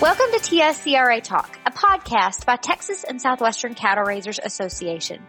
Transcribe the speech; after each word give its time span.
Welcome 0.00 0.26
to 0.32 0.38
TSCRA 0.40 1.22
Talk, 1.22 1.56
a 1.64 1.70
podcast 1.70 2.44
by 2.44 2.56
Texas 2.56 3.04
and 3.04 3.22
Southwestern 3.22 3.74
Cattle 3.74 4.02
Raisers 4.02 4.40
Association. 4.42 5.24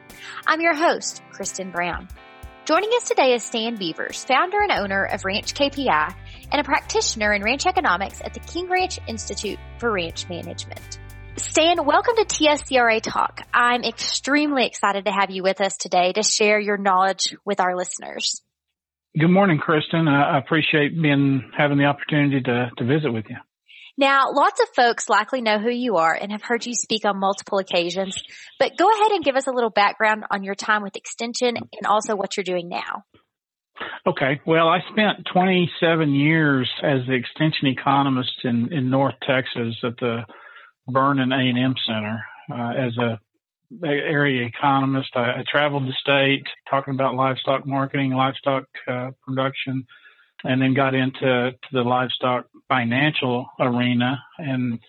I'm 0.47 0.59
your 0.59 0.73
host, 0.73 1.21
Kristen 1.31 1.69
Brown. 1.69 2.07
Joining 2.65 2.89
us 2.97 3.07
today 3.07 3.35
is 3.35 3.43
Stan 3.43 3.75
Beavers, 3.75 4.25
founder 4.25 4.59
and 4.59 4.71
owner 4.71 5.05
of 5.05 5.23
Ranch 5.23 5.53
KPI 5.53 6.15
and 6.51 6.59
a 6.59 6.63
practitioner 6.63 7.31
in 7.31 7.43
ranch 7.43 7.67
economics 7.67 8.21
at 8.25 8.33
the 8.33 8.39
King 8.39 8.67
Ranch 8.67 8.97
Institute 9.07 9.59
for 9.77 9.91
Ranch 9.91 10.27
Management. 10.29 10.99
Stan, 11.37 11.85
welcome 11.85 12.15
to 12.15 12.25
TSCRA 12.25 13.01
Talk. 13.03 13.41
I'm 13.53 13.83
extremely 13.83 14.65
excited 14.65 15.05
to 15.05 15.11
have 15.11 15.29
you 15.29 15.43
with 15.43 15.61
us 15.61 15.77
today 15.77 16.11
to 16.13 16.23
share 16.23 16.59
your 16.59 16.77
knowledge 16.77 17.37
with 17.45 17.59
our 17.59 17.77
listeners. 17.77 18.41
Good 19.17 19.29
morning, 19.29 19.59
Kristen. 19.59 20.07
I 20.07 20.39
appreciate 20.39 20.99
being 20.99 21.51
having 21.55 21.77
the 21.77 21.85
opportunity 21.85 22.41
to, 22.41 22.71
to 22.77 22.83
visit 22.83 23.13
with 23.13 23.25
you. 23.29 23.37
Now, 23.97 24.31
lots 24.31 24.61
of 24.61 24.67
folks 24.75 25.07
likely 25.07 25.41
know 25.41 25.57
who 25.57 25.69
you 25.69 25.97
are 25.97 26.13
and 26.13 26.31
have 26.31 26.41
heard 26.41 26.65
you 26.65 26.73
speak 26.73 27.05
on 27.05 27.17
multiple 27.17 27.59
occasions, 27.59 28.21
but 28.59 28.77
go 28.77 28.89
ahead 28.89 29.11
and 29.11 29.23
give 29.23 29.35
us 29.35 29.47
a 29.47 29.51
little 29.51 29.69
background 29.69 30.25
on 30.29 30.43
your 30.43 30.55
time 30.55 30.83
with 30.83 30.95
Extension 30.97 31.55
and 31.55 31.87
also 31.87 32.15
what 32.15 32.35
you're 32.35 32.43
doing 32.43 32.67
now. 32.67 33.03
Okay. 34.07 34.41
Well, 34.45 34.67
I 34.67 34.79
spent 34.91 35.27
27 35.33 36.13
years 36.13 36.69
as 36.83 37.05
the 37.07 37.13
extension 37.13 37.67
economist 37.67 38.33
in, 38.43 38.71
in 38.71 38.89
North 38.89 39.15
Texas 39.27 39.75
at 39.83 39.97
the 39.97 40.25
Vernon 40.87 41.31
A&M 41.31 41.75
Center 41.85 42.23
uh, 42.51 42.73
as 42.77 42.97
a 42.97 43.19
area 43.83 44.45
economist. 44.45 45.09
I, 45.15 45.39
I, 45.39 45.43
traveled 45.49 45.87
the 45.87 45.93
state 45.99 46.45
talking 46.69 46.93
about 46.93 47.15
livestock 47.15 47.65
marketing, 47.65 48.13
livestock 48.13 48.65
uh, 48.87 49.11
production, 49.25 49.85
and 50.45 50.61
then 50.61 50.73
got 50.73 50.93
into 50.93 51.51
the 51.71 51.81
livestock 51.81 52.45
financial 52.67 53.47
arena. 53.59 54.21
And 54.37 54.79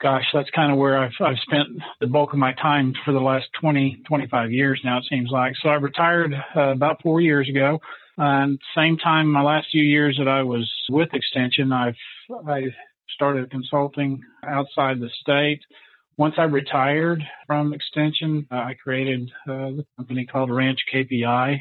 gosh, 0.00 0.24
that's 0.32 0.50
kind 0.50 0.72
of 0.72 0.78
where 0.78 0.98
I've, 0.98 1.12
I've 1.20 1.38
spent 1.42 1.68
the 2.00 2.06
bulk 2.06 2.32
of 2.32 2.38
my 2.38 2.52
time 2.54 2.94
for 3.04 3.12
the 3.12 3.20
last 3.20 3.46
20, 3.60 4.02
25 4.06 4.52
years 4.52 4.80
now, 4.84 4.98
it 4.98 5.04
seems 5.08 5.30
like. 5.30 5.54
So 5.62 5.68
I 5.68 5.74
retired 5.74 6.34
uh, 6.56 6.70
about 6.70 7.02
four 7.02 7.20
years 7.20 7.48
ago. 7.48 7.78
And 8.18 8.60
same 8.76 8.98
time, 8.98 9.30
my 9.30 9.42
last 9.42 9.68
few 9.70 9.82
years 9.82 10.16
that 10.18 10.28
I 10.28 10.42
was 10.42 10.70
with 10.90 11.08
Extension, 11.14 11.72
I've 11.72 11.94
I 12.46 12.64
started 13.14 13.50
consulting 13.50 14.20
outside 14.46 15.00
the 15.00 15.10
state. 15.20 15.60
Once 16.18 16.34
I 16.36 16.42
retired 16.42 17.22
from 17.46 17.72
Extension, 17.72 18.46
uh, 18.50 18.56
I 18.56 18.74
created 18.82 19.30
uh, 19.48 19.72
the 19.76 19.86
company 19.96 20.26
called 20.26 20.50
Ranch 20.50 20.78
KPI, 20.92 21.60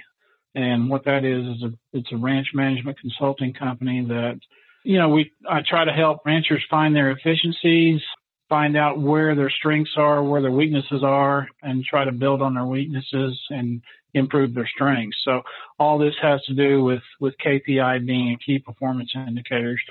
and 0.55 0.89
what 0.89 1.05
that 1.05 1.23
is 1.23 1.57
is 1.57 1.63
a 1.63 1.97
it's 1.97 2.11
a 2.11 2.17
ranch 2.17 2.47
management 2.53 2.99
consulting 2.99 3.53
company 3.53 4.05
that 4.07 4.39
you 4.83 4.97
know 4.97 5.09
we 5.09 5.31
I 5.49 5.61
try 5.67 5.85
to 5.85 5.91
help 5.91 6.25
ranchers 6.25 6.63
find 6.69 6.95
their 6.95 7.11
efficiencies, 7.11 8.01
find 8.49 8.75
out 8.75 8.99
where 8.99 9.35
their 9.35 9.49
strengths 9.49 9.93
are, 9.95 10.23
where 10.23 10.41
their 10.41 10.51
weaknesses 10.51 11.03
are, 11.03 11.47
and 11.61 11.83
try 11.83 12.05
to 12.05 12.11
build 12.11 12.41
on 12.41 12.53
their 12.53 12.65
weaknesses 12.65 13.39
and 13.49 13.81
improve 14.13 14.53
their 14.53 14.67
strengths. 14.67 15.17
So 15.23 15.41
all 15.79 15.97
this 15.97 16.15
has 16.21 16.43
to 16.43 16.53
do 16.53 16.83
with 16.83 17.03
with 17.19 17.35
KPI 17.45 18.05
being 18.05 18.33
a 18.33 18.37
key 18.45 18.59
performance 18.59 19.11
indicators. 19.15 19.81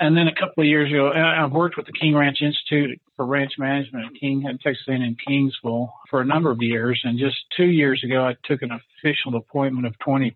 And 0.00 0.16
then 0.16 0.28
a 0.28 0.34
couple 0.34 0.62
of 0.62 0.68
years 0.68 0.90
ago, 0.90 1.10
I've 1.10 1.50
worked 1.50 1.76
with 1.76 1.86
the 1.86 1.92
King 1.92 2.14
Ranch 2.14 2.38
Institute 2.40 3.00
for 3.16 3.26
Ranch 3.26 3.52
Management 3.58 4.06
at 4.06 4.20
King 4.20 4.46
at 4.48 4.60
Texas 4.60 4.84
A&M 4.88 5.02
in 5.02 5.16
Kingsville 5.16 5.88
for 6.08 6.20
a 6.20 6.24
number 6.24 6.52
of 6.52 6.62
years. 6.62 7.00
And 7.02 7.18
just 7.18 7.36
two 7.56 7.66
years 7.66 8.02
ago, 8.04 8.24
I 8.24 8.36
took 8.44 8.62
an 8.62 8.70
official 8.70 9.34
appointment 9.36 9.86
of 9.86 9.94
20% 10.06 10.32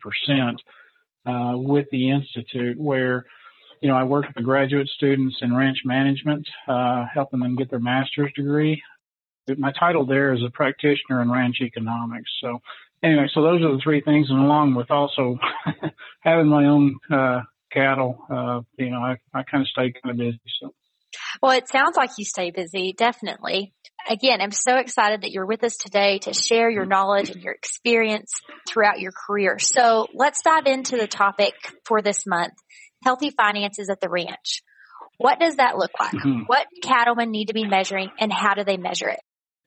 uh, 1.27 1.57
with 1.57 1.87
the 1.93 2.11
institute, 2.11 2.77
where 2.77 3.25
you 3.81 3.89
know 3.89 3.95
I 3.95 4.03
work 4.03 4.27
with 4.27 4.35
the 4.35 4.43
graduate 4.43 4.89
students 4.89 5.37
in 5.41 5.55
ranch 5.55 5.79
management, 5.85 6.49
uh, 6.67 7.05
helping 7.13 7.39
them 7.39 7.55
get 7.55 7.71
their 7.71 7.79
master's 7.79 8.33
degree. 8.35 8.83
My 9.57 9.73
title 9.79 10.05
there 10.05 10.33
is 10.33 10.43
a 10.45 10.51
practitioner 10.51 11.23
in 11.23 11.31
ranch 11.31 11.59
economics. 11.61 12.31
So 12.41 12.61
anyway, 13.03 13.29
so 13.33 13.43
those 13.43 13.63
are 13.63 13.73
the 13.73 13.81
three 13.83 14.01
things, 14.01 14.31
and 14.31 14.41
along 14.41 14.75
with 14.75 14.91
also 14.91 15.39
having 16.21 16.49
my 16.49 16.65
own 16.65 16.97
uh, 17.13 17.43
cattle. 17.73 18.25
Uh, 18.31 18.61
you 18.77 18.91
know, 18.91 18.99
I, 18.99 19.17
I 19.35 19.43
kind 19.43 19.63
of 19.63 19.69
stay 19.69 19.93
kind 20.03 20.11
of 20.11 20.17
busy. 20.17 20.41
So. 20.61 20.75
Well, 21.43 21.53
it 21.53 21.69
sounds 21.69 21.97
like 21.97 22.11
you 22.19 22.25
stay 22.25 22.51
busy, 22.51 22.95
definitely. 22.97 23.73
Again, 24.09 24.41
I'm 24.41 24.53
so 24.53 24.77
excited 24.77 25.23
that 25.23 25.31
you're 25.31 25.47
with 25.47 25.63
us 25.65 25.77
today 25.77 26.19
to 26.21 26.33
share 26.33 26.71
your 26.71 26.87
knowledge 26.87 27.31
and 27.31 27.43
your 27.43 27.53
experience 27.53 28.33
throughout 28.69 29.01
your 29.01 29.13
career. 29.13 29.59
So 29.59 30.09
let's 30.15 30.43
dive 30.43 30.67
into 30.67 30.97
the 30.97 31.07
topic 31.07 31.55
for 31.85 32.03
this 32.03 32.27
month, 32.27 32.55
healthy 33.05 33.31
finances 33.31 33.89
at 33.91 34.01
the 34.01 34.09
ranch. 34.09 34.63
What 35.19 35.39
does 35.39 35.57
that 35.57 35.77
look 35.77 35.93
like? 36.01 36.13
Mm-hmm. 36.13 36.41
What 36.47 36.67
cattlemen 36.83 37.31
need 37.31 37.47
to 37.47 37.55
be 37.55 37.65
measuring 37.65 38.11
and 38.19 38.33
how 38.33 38.55
do 38.55 38.65
they 38.65 38.77
measure 38.77 39.09
it? 39.09 39.21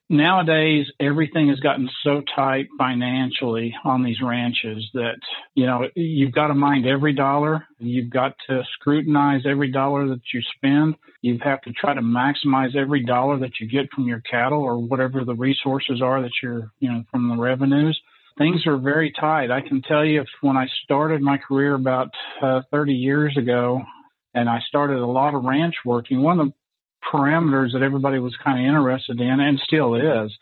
Nowadays 0.08 0.86
everything 1.00 1.48
has 1.48 1.60
gotten 1.60 1.88
so 2.02 2.22
tight 2.34 2.66
financially 2.78 3.74
on 3.84 4.02
these 4.02 4.20
ranches 4.22 4.88
that 4.94 5.16
you 5.54 5.66
know 5.66 5.88
you've 5.94 6.32
got 6.32 6.48
to 6.48 6.54
mind 6.54 6.86
every 6.86 7.12
dollar. 7.12 7.66
You've 7.78 8.10
got 8.10 8.34
to 8.48 8.62
scrutinize 8.74 9.42
every 9.46 9.70
dollar 9.70 10.08
that 10.08 10.20
you 10.32 10.40
spend. 10.56 10.96
You 11.22 11.38
have 11.42 11.62
to 11.62 11.72
try 11.72 11.94
to 11.94 12.00
maximize 12.00 12.76
every 12.76 13.04
dollar 13.04 13.38
that 13.40 13.58
you 13.60 13.68
get 13.68 13.92
from 13.92 14.06
your 14.06 14.20
cattle 14.20 14.62
or 14.62 14.78
whatever 14.78 15.24
the 15.24 15.34
resources 15.34 16.00
are 16.02 16.22
that 16.22 16.32
you're 16.42 16.70
you 16.78 16.90
know 16.90 17.04
from 17.10 17.28
the 17.28 17.36
revenues. 17.36 18.00
Things 18.38 18.66
are 18.66 18.76
very 18.76 19.12
tight. 19.18 19.50
I 19.50 19.62
can 19.62 19.80
tell 19.80 20.04
you 20.04 20.22
when 20.42 20.58
i 20.58 20.66
started 20.84 21.22
my 21.22 21.38
career 21.38 21.74
about 21.74 22.10
uh, 22.42 22.60
30 22.70 22.92
years 22.92 23.34
ago 23.38 23.82
and 24.36 24.50
I 24.50 24.60
started 24.68 24.98
a 24.98 25.06
lot 25.06 25.34
of 25.34 25.44
ranch 25.44 25.74
working. 25.84 26.22
One 26.22 26.38
of 26.38 26.48
the 26.48 26.52
parameters 27.12 27.72
that 27.72 27.82
everybody 27.82 28.18
was 28.18 28.36
kind 28.42 28.58
of 28.58 28.66
interested 28.66 29.20
in 29.20 29.40
and 29.40 29.60
still 29.64 29.94
is, 29.94 30.32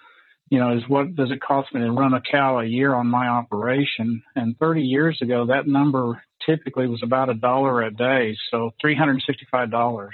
you 0.50 0.58
know, 0.58 0.76
is 0.76 0.82
what 0.88 1.14
does 1.14 1.30
it 1.30 1.40
cost 1.40 1.74
me 1.74 1.80
to 1.80 1.90
run 1.90 2.14
a 2.14 2.20
cow 2.20 2.58
a 2.58 2.64
year 2.64 2.94
on 2.94 3.06
my 3.06 3.28
operation? 3.28 4.22
And 4.36 4.58
30 4.58 4.82
years 4.82 5.18
ago, 5.22 5.46
that 5.46 5.66
number 5.66 6.22
typically 6.44 6.86
was 6.86 7.02
about 7.02 7.30
a 7.30 7.34
dollar 7.34 7.82
a 7.82 7.90
day, 7.90 8.36
so 8.50 8.70
$365 8.84 10.08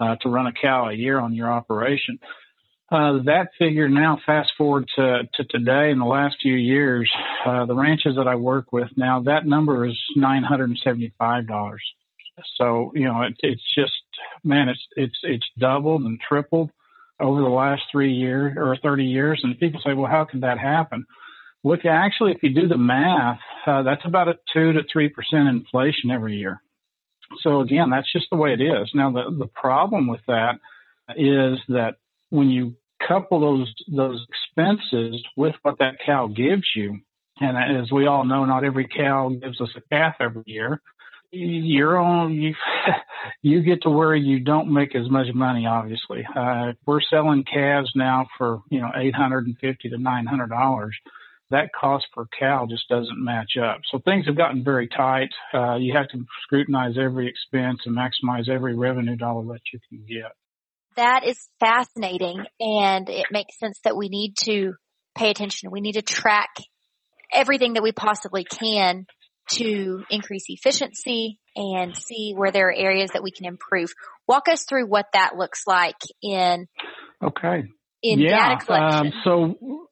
uh, 0.00 0.16
to 0.16 0.28
run 0.28 0.46
a 0.46 0.52
cow 0.52 0.88
a 0.88 0.92
year 0.92 1.18
on 1.18 1.34
your 1.34 1.50
operation. 1.50 2.18
Uh, 2.90 3.22
that 3.24 3.48
figure 3.58 3.88
now, 3.88 4.18
fast 4.26 4.52
forward 4.58 4.86
to, 4.96 5.22
to 5.34 5.44
today, 5.44 5.90
in 5.90 5.98
the 5.98 6.04
last 6.04 6.36
few 6.42 6.54
years, 6.54 7.10
uh, 7.46 7.64
the 7.64 7.74
ranches 7.74 8.16
that 8.16 8.28
I 8.28 8.34
work 8.34 8.70
with 8.70 8.88
now, 8.96 9.22
that 9.22 9.46
number 9.46 9.86
is 9.86 9.98
$975. 10.18 11.76
So, 12.58 12.92
you 12.94 13.04
know, 13.04 13.22
it, 13.22 13.34
it's 13.40 13.62
just 13.74 13.92
man, 14.44 14.68
it's 14.68 14.86
it's 14.96 15.18
it's 15.22 15.46
doubled 15.58 16.02
and 16.02 16.20
tripled 16.20 16.70
over 17.20 17.40
the 17.40 17.48
last 17.48 17.82
three 17.90 18.12
years 18.12 18.54
or 18.56 18.76
30 18.82 19.04
years. 19.04 19.40
And 19.42 19.58
people 19.58 19.80
say, 19.84 19.94
well, 19.94 20.10
how 20.10 20.24
can 20.24 20.40
that 20.40 20.58
happen? 20.58 21.06
Look, 21.64 21.84
actually, 21.84 22.32
if 22.32 22.42
you 22.42 22.52
do 22.52 22.66
the 22.66 22.76
math, 22.76 23.38
uh, 23.66 23.82
that's 23.84 24.04
about 24.04 24.28
a 24.28 24.34
two 24.52 24.72
to 24.72 24.82
three 24.92 25.08
percent 25.08 25.48
inflation 25.48 26.10
every 26.10 26.36
year. 26.36 26.60
So 27.42 27.60
again, 27.60 27.90
that's 27.90 28.12
just 28.12 28.26
the 28.30 28.36
way 28.36 28.52
it 28.52 28.60
is. 28.60 28.90
Now, 28.94 29.12
the 29.12 29.34
the 29.38 29.46
problem 29.46 30.08
with 30.08 30.20
that 30.26 30.56
is 31.16 31.58
that 31.68 31.96
when 32.30 32.48
you 32.48 32.74
couple 33.06 33.40
those 33.40 33.72
those 33.88 34.26
expenses 34.28 35.24
with 35.36 35.54
what 35.62 35.78
that 35.78 35.98
cow 36.04 36.26
gives 36.26 36.66
you, 36.74 36.98
and 37.40 37.80
as 37.80 37.92
we 37.92 38.06
all 38.06 38.24
know, 38.24 38.44
not 38.44 38.64
every 38.64 38.88
cow 38.88 39.28
gives 39.28 39.60
us 39.60 39.70
a 39.76 39.80
calf 39.88 40.16
every 40.20 40.42
year 40.46 40.80
you're 41.32 41.98
on 41.98 42.34
you 42.34 42.54
you 43.42 43.62
get 43.62 43.82
to 43.82 43.90
where 43.90 44.14
you 44.14 44.40
don't 44.40 44.72
make 44.72 44.94
as 44.94 45.08
much 45.10 45.28
money 45.34 45.66
obviously. 45.66 46.26
Uh 46.36 46.72
we're 46.86 47.00
selling 47.00 47.44
calves 47.44 47.90
now 47.94 48.26
for 48.36 48.60
you 48.70 48.80
know 48.80 48.90
eight 48.94 49.14
hundred 49.14 49.46
and 49.46 49.56
fifty 49.58 49.88
to 49.88 49.98
nine 49.98 50.26
hundred 50.26 50.50
dollars. 50.50 50.94
That 51.50 51.70
cost 51.78 52.06
per 52.14 52.24
cow 52.38 52.66
just 52.68 52.88
doesn't 52.88 53.22
match 53.22 53.52
up. 53.62 53.80
So 53.90 53.98
things 53.98 54.26
have 54.26 54.36
gotten 54.36 54.62
very 54.62 54.88
tight. 54.88 55.30
Uh 55.54 55.76
you 55.76 55.94
have 55.96 56.08
to 56.08 56.24
scrutinize 56.44 56.96
every 56.98 57.28
expense 57.28 57.80
and 57.86 57.96
maximize 57.96 58.48
every 58.48 58.76
revenue 58.76 59.16
dollar 59.16 59.44
that 59.54 59.62
you 59.72 59.80
can 59.88 60.04
get. 60.06 60.32
That 60.96 61.24
is 61.26 61.48
fascinating 61.58 62.44
and 62.60 63.08
it 63.08 63.26
makes 63.30 63.58
sense 63.58 63.80
that 63.84 63.96
we 63.96 64.10
need 64.10 64.34
to 64.44 64.74
pay 65.16 65.30
attention. 65.30 65.70
We 65.70 65.80
need 65.80 65.94
to 65.94 66.02
track 66.02 66.50
everything 67.32 67.74
that 67.74 67.82
we 67.82 67.92
possibly 67.92 68.44
can 68.44 69.06
to 69.50 70.04
increase 70.10 70.44
efficiency 70.48 71.38
and 71.56 71.96
see 71.96 72.32
where 72.34 72.50
there 72.50 72.68
are 72.68 72.74
areas 72.74 73.10
that 73.12 73.22
we 73.22 73.30
can 73.30 73.46
improve. 73.46 73.92
Walk 74.26 74.48
us 74.48 74.64
through 74.64 74.86
what 74.86 75.06
that 75.12 75.36
looks 75.36 75.66
like 75.66 75.96
in 76.22 76.66
okay 77.22 77.64
in 78.02 78.20
yeah, 78.20 78.54
data 78.54 78.64
collection. 78.64 79.06
Um, 79.06 79.12
so 79.24 79.88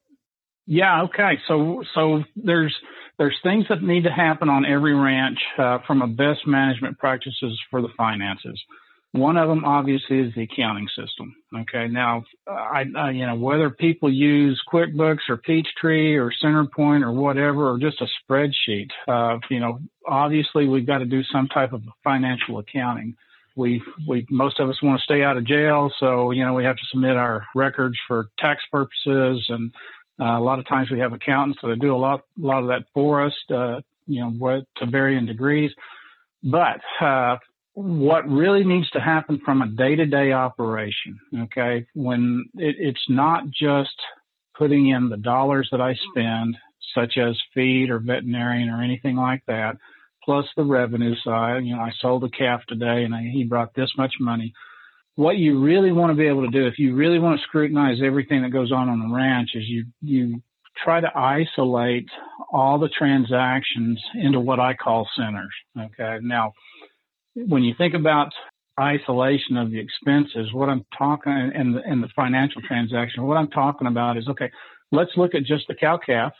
yeah, 0.67 1.02
okay. 1.05 1.38
So 1.49 1.82
so 1.94 2.23
there's 2.37 2.75
there's 3.19 3.37
things 3.43 3.67
that 3.69 3.82
need 3.82 4.05
to 4.05 4.11
happen 4.11 4.49
on 4.49 4.64
every 4.64 4.94
ranch 4.94 5.38
uh, 5.58 5.79
from 5.87 6.00
a 6.02 6.06
best 6.06 6.47
management 6.47 6.99
practices 6.99 7.61
for 7.70 7.82
the 7.82 7.88
finances. 7.97 8.62
One 9.12 9.36
of 9.36 9.48
them 9.48 9.64
obviously 9.64 10.20
is 10.20 10.34
the 10.34 10.42
accounting 10.44 10.86
system. 10.88 11.34
Okay, 11.62 11.88
now 11.88 12.24
I, 12.46 12.84
I, 12.96 13.10
you 13.10 13.26
know 13.26 13.34
whether 13.34 13.68
people 13.68 14.12
use 14.12 14.60
QuickBooks 14.72 15.28
or 15.28 15.36
Peachtree 15.36 16.14
or 16.14 16.32
Centerpoint 16.42 17.02
or 17.02 17.10
whatever 17.10 17.70
or 17.70 17.78
just 17.78 18.00
a 18.00 18.06
spreadsheet. 18.22 18.90
Uh, 19.08 19.38
you 19.50 19.58
know, 19.58 19.80
obviously 20.06 20.68
we've 20.68 20.86
got 20.86 20.98
to 20.98 21.06
do 21.06 21.22
some 21.24 21.48
type 21.48 21.72
of 21.72 21.82
financial 22.04 22.58
accounting. 22.58 23.16
we 23.56 23.82
we 24.08 24.26
most 24.30 24.60
of 24.60 24.68
us 24.68 24.80
want 24.82 25.00
to 25.00 25.04
stay 25.04 25.24
out 25.24 25.36
of 25.36 25.44
jail, 25.44 25.90
so 25.98 26.30
you 26.30 26.44
know 26.44 26.54
we 26.54 26.64
have 26.64 26.76
to 26.76 26.86
submit 26.90 27.16
our 27.16 27.44
records 27.54 27.96
for 28.06 28.28
tax 28.38 28.62
purposes, 28.70 29.44
and 29.48 29.72
uh, 30.20 30.38
a 30.38 30.40
lot 30.40 30.58
of 30.58 30.68
times 30.68 30.90
we 30.90 31.00
have 31.00 31.12
accountants 31.12 31.58
that 31.62 31.80
do 31.80 31.94
a 31.94 31.96
lot 31.96 32.20
a 32.42 32.46
lot 32.46 32.62
of 32.62 32.68
that 32.68 32.84
for 32.94 33.24
us, 33.24 33.34
uh, 33.52 33.80
you 34.06 34.20
know, 34.20 34.30
what, 34.30 34.64
to 34.76 34.86
varying 34.86 35.26
degrees. 35.26 35.72
But 36.42 36.80
uh, 37.00 37.36
what 37.80 38.28
really 38.28 38.64
needs 38.64 38.90
to 38.90 39.00
happen 39.00 39.40
from 39.44 39.62
a 39.62 39.68
day-to-day 39.68 40.32
operation, 40.32 41.18
okay, 41.44 41.86
when 41.94 42.44
it, 42.54 42.76
it's 42.78 43.04
not 43.08 43.44
just 43.50 43.94
putting 44.56 44.88
in 44.88 45.08
the 45.08 45.16
dollars 45.16 45.68
that 45.72 45.80
I 45.80 45.94
spend, 46.10 46.56
such 46.94 47.16
as 47.18 47.38
feed 47.54 47.90
or 47.90 47.98
veterinarian 47.98 48.68
or 48.68 48.82
anything 48.82 49.16
like 49.16 49.42
that 49.46 49.76
plus 50.24 50.46
the 50.56 50.64
revenue 50.64 51.14
side. 51.24 51.64
You 51.64 51.76
know, 51.76 51.82
I 51.82 51.90
sold 52.00 52.24
a 52.24 52.28
calf 52.30 52.60
today 52.68 53.04
and 53.04 53.14
I, 53.14 53.22
he 53.32 53.44
brought 53.44 53.74
this 53.74 53.90
much 53.96 54.14
money. 54.20 54.52
What 55.16 55.36
you 55.36 55.60
really 55.60 55.92
want 55.92 56.10
to 56.10 56.16
be 56.16 56.28
able 56.28 56.44
to 56.44 56.50
do, 56.50 56.66
if 56.66 56.78
you 56.78 56.94
really 56.94 57.18
want 57.18 57.38
to 57.38 57.46
scrutinize 57.46 57.98
everything 58.02 58.42
that 58.42 58.52
goes 58.52 58.72
on 58.72 58.88
on 58.88 59.00
the 59.00 59.14
ranch, 59.14 59.50
is 59.54 59.64
you 59.66 59.86
you 60.00 60.40
try 60.82 61.00
to 61.00 61.10
isolate 61.14 62.08
all 62.52 62.78
the 62.78 62.88
transactions 62.88 64.00
into 64.14 64.40
what 64.40 64.60
I 64.60 64.74
call 64.74 65.08
centers. 65.16 65.52
Okay. 65.78 66.18
Now, 66.22 66.52
when 67.34 67.62
you 67.62 67.74
think 67.76 67.94
about 67.94 68.32
isolation 68.78 69.56
of 69.56 69.70
the 69.70 69.78
expenses, 69.78 70.52
what 70.52 70.68
I'm 70.68 70.84
talking 70.96 71.52
and 71.54 71.76
the, 71.76 71.80
and 71.84 72.02
the 72.02 72.08
financial 72.16 72.62
transaction, 72.62 73.24
what 73.24 73.36
I'm 73.36 73.50
talking 73.50 73.86
about 73.86 74.16
is 74.16 74.28
okay. 74.28 74.50
Let's 74.92 75.10
look 75.16 75.34
at 75.34 75.44
just 75.44 75.68
the 75.68 75.74
cow 75.74 75.98
calf 76.04 76.32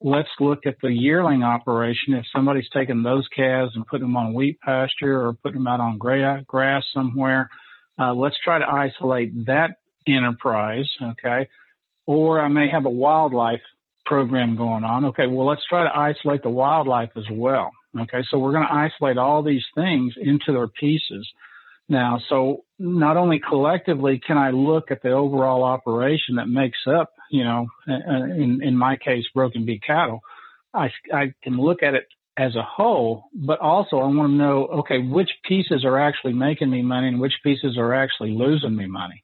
let's 0.00 0.28
look 0.40 0.66
at 0.66 0.76
the 0.82 0.92
yearling 0.92 1.42
operation. 1.42 2.14
If 2.14 2.24
somebody's 2.34 2.68
taking 2.72 3.02
those 3.02 3.26
calves 3.34 3.72
and 3.74 3.86
putting 3.86 4.06
them 4.06 4.16
on 4.16 4.34
wheat 4.34 4.60
pasture 4.60 5.26
or 5.26 5.34
putting 5.34 5.58
them 5.58 5.66
out 5.66 5.80
on 5.80 5.98
grass 5.98 6.84
somewhere, 6.92 7.48
uh, 7.98 8.14
let's 8.14 8.36
try 8.42 8.58
to 8.58 8.66
isolate 8.66 9.46
that 9.46 9.76
enterprise, 10.06 10.88
okay? 11.02 11.48
Or 12.06 12.40
I 12.40 12.48
may 12.48 12.68
have 12.68 12.84
a 12.84 12.90
wildlife 12.90 13.62
program 14.04 14.56
going 14.56 14.84
on. 14.84 15.06
Okay, 15.06 15.26
well, 15.26 15.46
let's 15.46 15.66
try 15.68 15.82
to 15.82 15.98
isolate 15.98 16.42
the 16.42 16.50
wildlife 16.50 17.10
as 17.16 17.24
well. 17.30 17.70
Okay, 17.98 18.24
so 18.30 18.38
we're 18.38 18.52
going 18.52 18.66
to 18.66 18.72
isolate 18.72 19.18
all 19.18 19.42
these 19.42 19.64
things 19.74 20.14
into 20.20 20.52
their 20.52 20.68
pieces 20.68 21.28
now. 21.88 22.20
So 22.28 22.64
not 22.78 23.16
only 23.16 23.40
collectively 23.40 24.20
can 24.24 24.38
I 24.38 24.50
look 24.50 24.90
at 24.90 25.02
the 25.02 25.12
overall 25.12 25.62
operation 25.62 26.36
that 26.36 26.48
makes 26.48 26.78
up, 26.86 27.12
you 27.30 27.44
know, 27.44 27.68
uh, 27.88 27.92
uh, 27.92 28.24
in, 28.24 28.60
in 28.62 28.76
my 28.76 28.96
case, 28.96 29.24
broken 29.34 29.64
beef 29.64 29.80
cattle, 29.86 30.20
I, 30.74 30.90
I 31.12 31.34
can 31.42 31.56
look 31.56 31.82
at 31.82 31.94
it 31.94 32.06
as 32.36 32.54
a 32.54 32.62
whole, 32.62 33.24
but 33.32 33.60
also 33.60 33.96
I 33.96 34.06
want 34.06 34.32
to 34.32 34.36
know, 34.36 34.66
okay, 34.80 34.98
which 34.98 35.30
pieces 35.48 35.84
are 35.84 35.98
actually 35.98 36.34
making 36.34 36.70
me 36.70 36.82
money 36.82 37.08
and 37.08 37.20
which 37.20 37.34
pieces 37.42 37.78
are 37.78 37.94
actually 37.94 38.32
losing 38.32 38.76
me 38.76 38.86
money. 38.86 39.22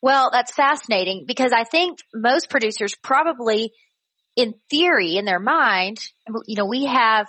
Well, 0.00 0.30
that's 0.32 0.52
fascinating 0.52 1.24
because 1.26 1.52
I 1.52 1.64
think 1.64 1.98
most 2.14 2.50
producers 2.50 2.94
probably 3.02 3.72
in 4.36 4.54
theory, 4.70 5.16
in 5.16 5.24
their 5.24 5.40
mind, 5.40 5.98
you 6.46 6.56
know, 6.56 6.66
we 6.66 6.86
have 6.86 7.28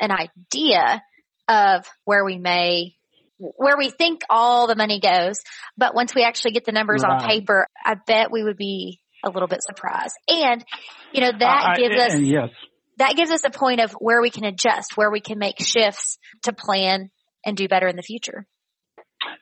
an 0.00 0.10
idea 0.10 1.02
of 1.48 1.86
where 2.04 2.24
we 2.24 2.38
may 2.38 2.94
where 3.38 3.76
we 3.76 3.90
think 3.90 4.22
all 4.30 4.66
the 4.66 4.76
money 4.76 5.00
goes. 5.00 5.40
But 5.76 5.94
once 5.94 6.14
we 6.14 6.22
actually 6.22 6.52
get 6.52 6.64
the 6.64 6.72
numbers 6.72 7.02
right. 7.02 7.22
on 7.22 7.28
paper, 7.28 7.66
I 7.84 7.96
bet 8.06 8.30
we 8.30 8.42
would 8.42 8.56
be 8.56 9.00
a 9.24 9.30
little 9.30 9.48
bit 9.48 9.60
surprised. 9.62 10.14
And, 10.28 10.64
you 11.12 11.20
know, 11.20 11.32
that 11.38 11.64
uh, 11.70 11.74
gives 11.76 12.00
us, 12.00 12.20
yes. 12.20 12.50
that 12.98 13.16
gives 13.16 13.30
us 13.30 13.42
a 13.44 13.50
point 13.50 13.80
of 13.80 13.92
where 13.92 14.22
we 14.22 14.30
can 14.30 14.44
adjust, 14.44 14.96
where 14.96 15.10
we 15.10 15.20
can 15.20 15.38
make 15.38 15.58
shifts 15.58 16.18
to 16.44 16.52
plan 16.52 17.10
and 17.44 17.56
do 17.56 17.68
better 17.68 17.88
in 17.88 17.96
the 17.96 18.02
future. 18.02 18.46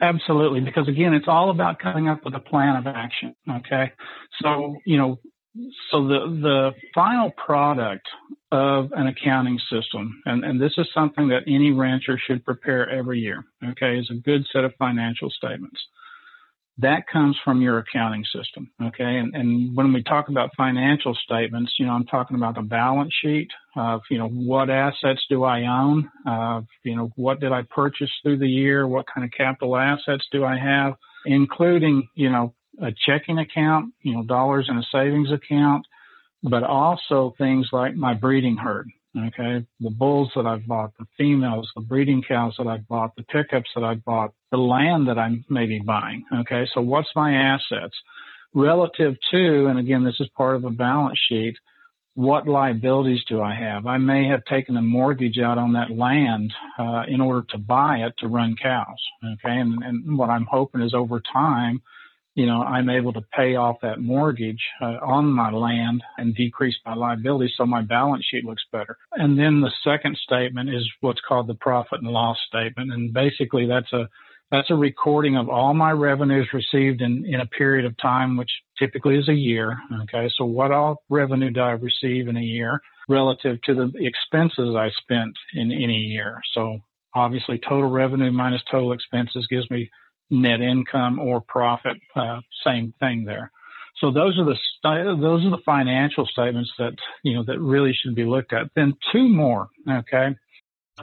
Absolutely, 0.01 0.61
because 0.61 0.89
again, 0.89 1.13
it's 1.13 1.27
all 1.29 1.51
about 1.51 1.79
coming 1.79 2.09
up 2.09 2.21
with 2.25 2.35
a 2.35 2.41
plan 2.41 2.77
of 2.77 2.87
action. 2.87 3.35
Okay, 3.49 3.93
so 4.41 4.77
you 4.87 4.97
know, 4.97 5.19
so 5.91 6.07
the 6.07 6.39
the 6.41 6.71
final 6.95 7.31
product 7.31 8.07
of 8.51 8.91
an 8.93 9.07
accounting 9.07 9.59
system, 9.71 10.23
and, 10.27 10.45
and 10.45 10.61
this 10.61 10.73
is 10.77 10.87
something 10.93 11.29
that 11.29 11.43
any 11.47 11.73
rancher 11.73 12.19
should 12.27 12.45
prepare 12.45 12.89
every 12.89 13.21
year, 13.21 13.45
okay, 13.71 13.99
is 13.99 14.11
a 14.11 14.15
good 14.15 14.47
set 14.53 14.65
of 14.65 14.75
financial 14.79 15.31
statements. 15.31 15.81
That 16.79 17.07
comes 17.07 17.37
from 17.45 17.61
your 17.61 17.79
accounting 17.79 18.25
system, 18.25 18.71
okay? 18.83 19.19
And, 19.19 19.35
and 19.35 19.77
when 19.77 19.93
we 19.93 20.03
talk 20.03 20.31
about 20.31 20.51
financial 20.57 21.15
statements, 21.15 21.75
you 21.79 21.85
know, 21.85 21.93
I'm 21.93 22.07
talking 22.07 22.37
about 22.37 22.55
the 22.55 22.63
balance 22.63 23.13
sheet 23.23 23.49
of, 23.77 24.01
you 24.11 24.17
know, 24.17 24.29
what 24.29 24.71
assets 24.71 25.21
do 25.29 25.45
I 25.45 25.63
own? 25.67 26.11
Uh, 26.27 26.63
you 26.83 26.97
know, 26.97 27.11
what 27.17 27.41
did 27.41 27.53
I 27.53 27.63
purchase 27.69 28.11
through 28.23 28.39
the 28.39 28.49
year? 28.49 28.89
What 28.89 29.05
kind 29.15 29.25
of 29.25 29.31
capital 29.37 29.77
assets 29.77 30.25
do 30.33 30.45
I 30.45 30.57
have? 30.59 30.95
Including, 31.27 32.09
you 32.15 32.31
know, 32.31 32.55
a 32.81 32.93
checking 33.07 33.39
account, 33.39 33.93
you 34.03 34.15
know, 34.15 34.23
dollars 34.25 34.67
in 34.69 34.79
a 34.79 34.83
savings 34.93 35.31
account, 35.31 35.87
but 36.43 36.63
also 36.63 37.35
things 37.39 37.69
like 37.73 37.95
my 37.95 38.15
breeding 38.15 38.57
herd. 38.57 38.89
Okay. 39.17 39.67
The 39.81 39.91
bulls 39.91 40.31
that 40.35 40.47
I've 40.47 40.67
bought, 40.67 40.93
the 40.99 41.05
females, 41.19 41.71
the 41.77 41.83
breeding 41.83 42.23
cows 42.27 42.55
that 42.57 42.67
I've 42.67 42.89
bought, 42.89 43.15
the 43.15 43.25
pickups 43.25 43.69
that 43.75 43.85
I've 43.85 44.03
bought, 44.05 44.33
the 44.51 44.57
land 44.57 45.09
that 45.09 45.19
I'm 45.19 45.45
maybe 45.51 45.81
buying. 45.85 46.25
Okay. 46.41 46.67
So 46.73 46.81
what's 46.81 47.11
my 47.15 47.35
assets 47.35 47.95
relative 48.55 49.15
to, 49.31 49.67
and 49.67 49.79
again, 49.79 50.05
this 50.05 50.19
is 50.19 50.29
part 50.35 50.57
of 50.57 50.65
a 50.65 50.71
balance 50.71 51.19
sheet. 51.29 51.57
What 52.15 52.49
liabilities 52.49 53.23
do 53.29 53.41
I 53.41 53.55
have? 53.55 53.87
I 53.87 53.99
may 53.99 54.29
have 54.29 54.45
taken 54.45 54.77
a 54.77 54.83
mortgage 54.83 55.39
out 55.39 55.59
on 55.59 55.75
that 55.75 55.91
land 55.91 56.53
uh, 56.79 57.03
in 57.07 57.21
order 57.21 57.47
to 57.51 57.59
buy 57.59 57.99
it 57.99 58.15
to 58.19 58.29
run 58.29 58.57
cows. 58.63 59.03
Okay. 59.25 59.59
And, 59.59 59.83
and 59.83 60.19
what 60.19 60.31
I'm 60.31 60.47
hoping 60.51 60.81
is 60.81 60.95
over 60.95 61.21
time, 61.33 61.83
you 62.35 62.47
know, 62.47 62.63
I'm 62.63 62.89
able 62.89 63.13
to 63.13 63.23
pay 63.37 63.57
off 63.57 63.77
that 63.83 64.01
mortgage 64.01 64.63
uh, 64.81 64.99
on 65.03 65.27
my 65.27 65.51
land 65.51 66.03
and 66.17 66.35
decrease 66.35 66.77
my 66.85 66.95
liability 66.95 67.53
so 67.57 67.67
my 67.67 67.83
balance 67.83 68.25
sheet 68.31 68.45
looks 68.45 68.65
better. 68.73 68.97
And 69.13 69.39
then 69.39 69.61
the 69.61 69.73
second 69.85 70.17
statement 70.17 70.71
is 70.71 70.89
what's 71.01 71.21
called 71.27 71.47
the 71.47 71.55
profit 71.55 72.01
and 72.01 72.11
loss 72.11 72.39
statement. 72.49 72.93
And 72.93 73.13
basically 73.13 73.67
that's 73.67 73.93
a 73.93 74.09
that's 74.51 74.71
a 74.71 74.75
recording 74.75 75.37
of 75.37 75.49
all 75.49 75.73
my 75.73 75.93
revenues 75.93 76.47
received 76.53 77.01
in, 77.01 77.25
in 77.27 77.41
a 77.41 77.47
period 77.47 77.87
of 77.87 77.97
time, 77.97 78.37
which 78.37 78.51
typically 78.79 79.17
is 79.17 79.29
a 79.29 79.35
year. 79.35 79.79
Okay. 80.03 80.31
So 80.37 80.45
what 80.45 80.71
all 80.71 81.03
revenue 81.09 81.51
do 81.51 81.61
I 81.61 81.71
receive 81.71 82.29
in 82.29 82.37
a 82.37 82.43
year 82.43 82.79
relative 83.09 83.63
to 83.63 83.75
the 83.75 83.91
expenses 83.97 84.75
I 84.77 84.91
spent 85.03 85.33
in 85.55 85.73
any 85.73 85.97
year? 85.97 86.39
So 86.53 86.81
obviously 87.15 87.59
total 87.59 87.91
revenue 87.91 88.31
minus 88.31 88.63
total 88.71 88.93
expenses 88.93 89.47
gives 89.51 89.71
me 89.71 89.91
net 90.33 90.61
income 90.61 91.19
or 91.19 91.43
profit, 91.43 91.99
uh, 92.17 92.41
same 92.65 92.95
thing 92.99 93.25
there. 93.25 93.53
So 94.01 94.11
those 94.11 94.37
are 94.39 94.45
the 94.45 94.57
those 95.21 95.45
are 95.45 95.51
the 95.51 95.63
financial 95.65 96.27
statements 96.27 96.73
that 96.79 96.95
you 97.23 97.35
know 97.35 97.45
that 97.45 97.61
really 97.61 97.93
should 97.93 98.15
be 98.15 98.25
looked 98.25 98.53
at. 98.53 98.71
Then 98.75 98.95
two 99.13 99.29
more, 99.29 99.69
okay. 99.89 100.35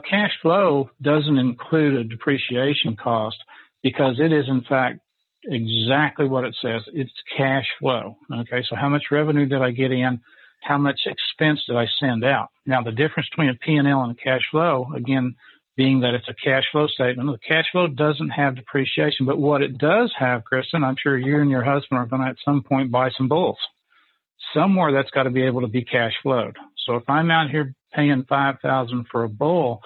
Cash 0.08 0.32
flow 0.42 0.90
doesn't 1.00 1.38
include 1.38 1.94
a 1.94 2.04
depreciation 2.04 2.96
cost 2.96 3.36
because 3.82 4.18
it 4.18 4.32
is 4.32 4.44
in 4.48 4.62
fact 4.68 5.00
exactly 5.44 6.28
what 6.28 6.44
it 6.44 6.54
says. 6.60 6.82
It's 6.92 7.12
cash 7.36 7.66
flow. 7.78 8.16
Okay, 8.32 8.62
so 8.68 8.76
how 8.76 8.88
much 8.88 9.04
revenue 9.10 9.46
did 9.46 9.62
I 9.62 9.70
get 9.70 9.92
in? 9.92 10.20
How 10.62 10.76
much 10.76 11.00
expense 11.06 11.60
did 11.66 11.76
I 11.76 11.86
send 11.98 12.24
out? 12.24 12.48
Now 12.66 12.82
the 12.82 12.92
difference 12.92 13.28
between 13.30 13.48
a 13.48 13.54
P&L 13.54 14.02
and 14.02 14.12
a 14.12 14.22
cash 14.22 14.42
flow, 14.50 14.88
again, 14.94 15.34
being 15.80 16.00
that 16.00 16.12
it's 16.12 16.28
a 16.28 16.34
cash 16.34 16.64
flow 16.72 16.86
statement. 16.88 17.26
The 17.26 17.38
cash 17.38 17.64
flow 17.72 17.86
doesn't 17.86 18.28
have 18.28 18.54
depreciation, 18.54 19.24
but 19.24 19.38
what 19.38 19.62
it 19.62 19.78
does 19.78 20.12
have, 20.18 20.44
Kristen, 20.44 20.84
I'm 20.84 20.96
sure 21.02 21.16
you 21.16 21.40
and 21.40 21.50
your 21.50 21.64
husband 21.64 21.98
are 21.98 22.04
going 22.04 22.20
to 22.20 22.28
at 22.28 22.36
some 22.44 22.62
point 22.62 22.90
buy 22.90 23.08
some 23.16 23.28
bulls. 23.28 23.56
Somewhere 24.52 24.92
that's 24.92 25.10
got 25.10 25.22
to 25.22 25.30
be 25.30 25.42
able 25.42 25.62
to 25.62 25.68
be 25.68 25.82
cash 25.82 26.12
flowed. 26.22 26.58
So 26.84 26.96
if 26.96 27.04
I'm 27.08 27.30
out 27.30 27.48
here 27.48 27.74
paying 27.94 28.26
five 28.28 28.56
thousand 28.60 29.06
for 29.10 29.24
a 29.24 29.28
bull, 29.30 29.80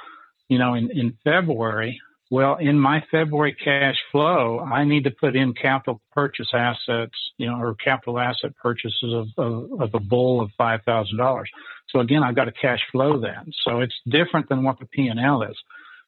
you 0.48 0.58
know, 0.58 0.74
in, 0.74 0.90
in 0.90 1.16
February, 1.22 2.00
well, 2.28 2.56
in 2.56 2.76
my 2.76 3.04
February 3.12 3.54
cash 3.54 3.98
flow, 4.10 4.58
I 4.58 4.82
need 4.82 5.04
to 5.04 5.12
put 5.12 5.36
in 5.36 5.54
capital 5.54 6.00
purchase 6.10 6.50
assets, 6.52 7.14
you 7.38 7.46
know, 7.46 7.60
or 7.60 7.76
capital 7.76 8.18
asset 8.18 8.56
purchases 8.56 9.14
of, 9.14 9.28
of, 9.38 9.80
of 9.80 9.94
a 9.94 10.00
bull 10.00 10.40
of 10.40 10.50
$5,000. 10.58 11.44
So 11.90 12.00
again, 12.00 12.24
I've 12.24 12.34
got 12.34 12.46
to 12.46 12.52
cash 12.52 12.80
flow 12.90 13.20
that. 13.20 13.44
So 13.64 13.78
it's 13.78 13.94
different 14.08 14.48
than 14.48 14.64
what 14.64 14.80
the 14.80 14.86
P&L 14.86 15.42
is 15.42 15.56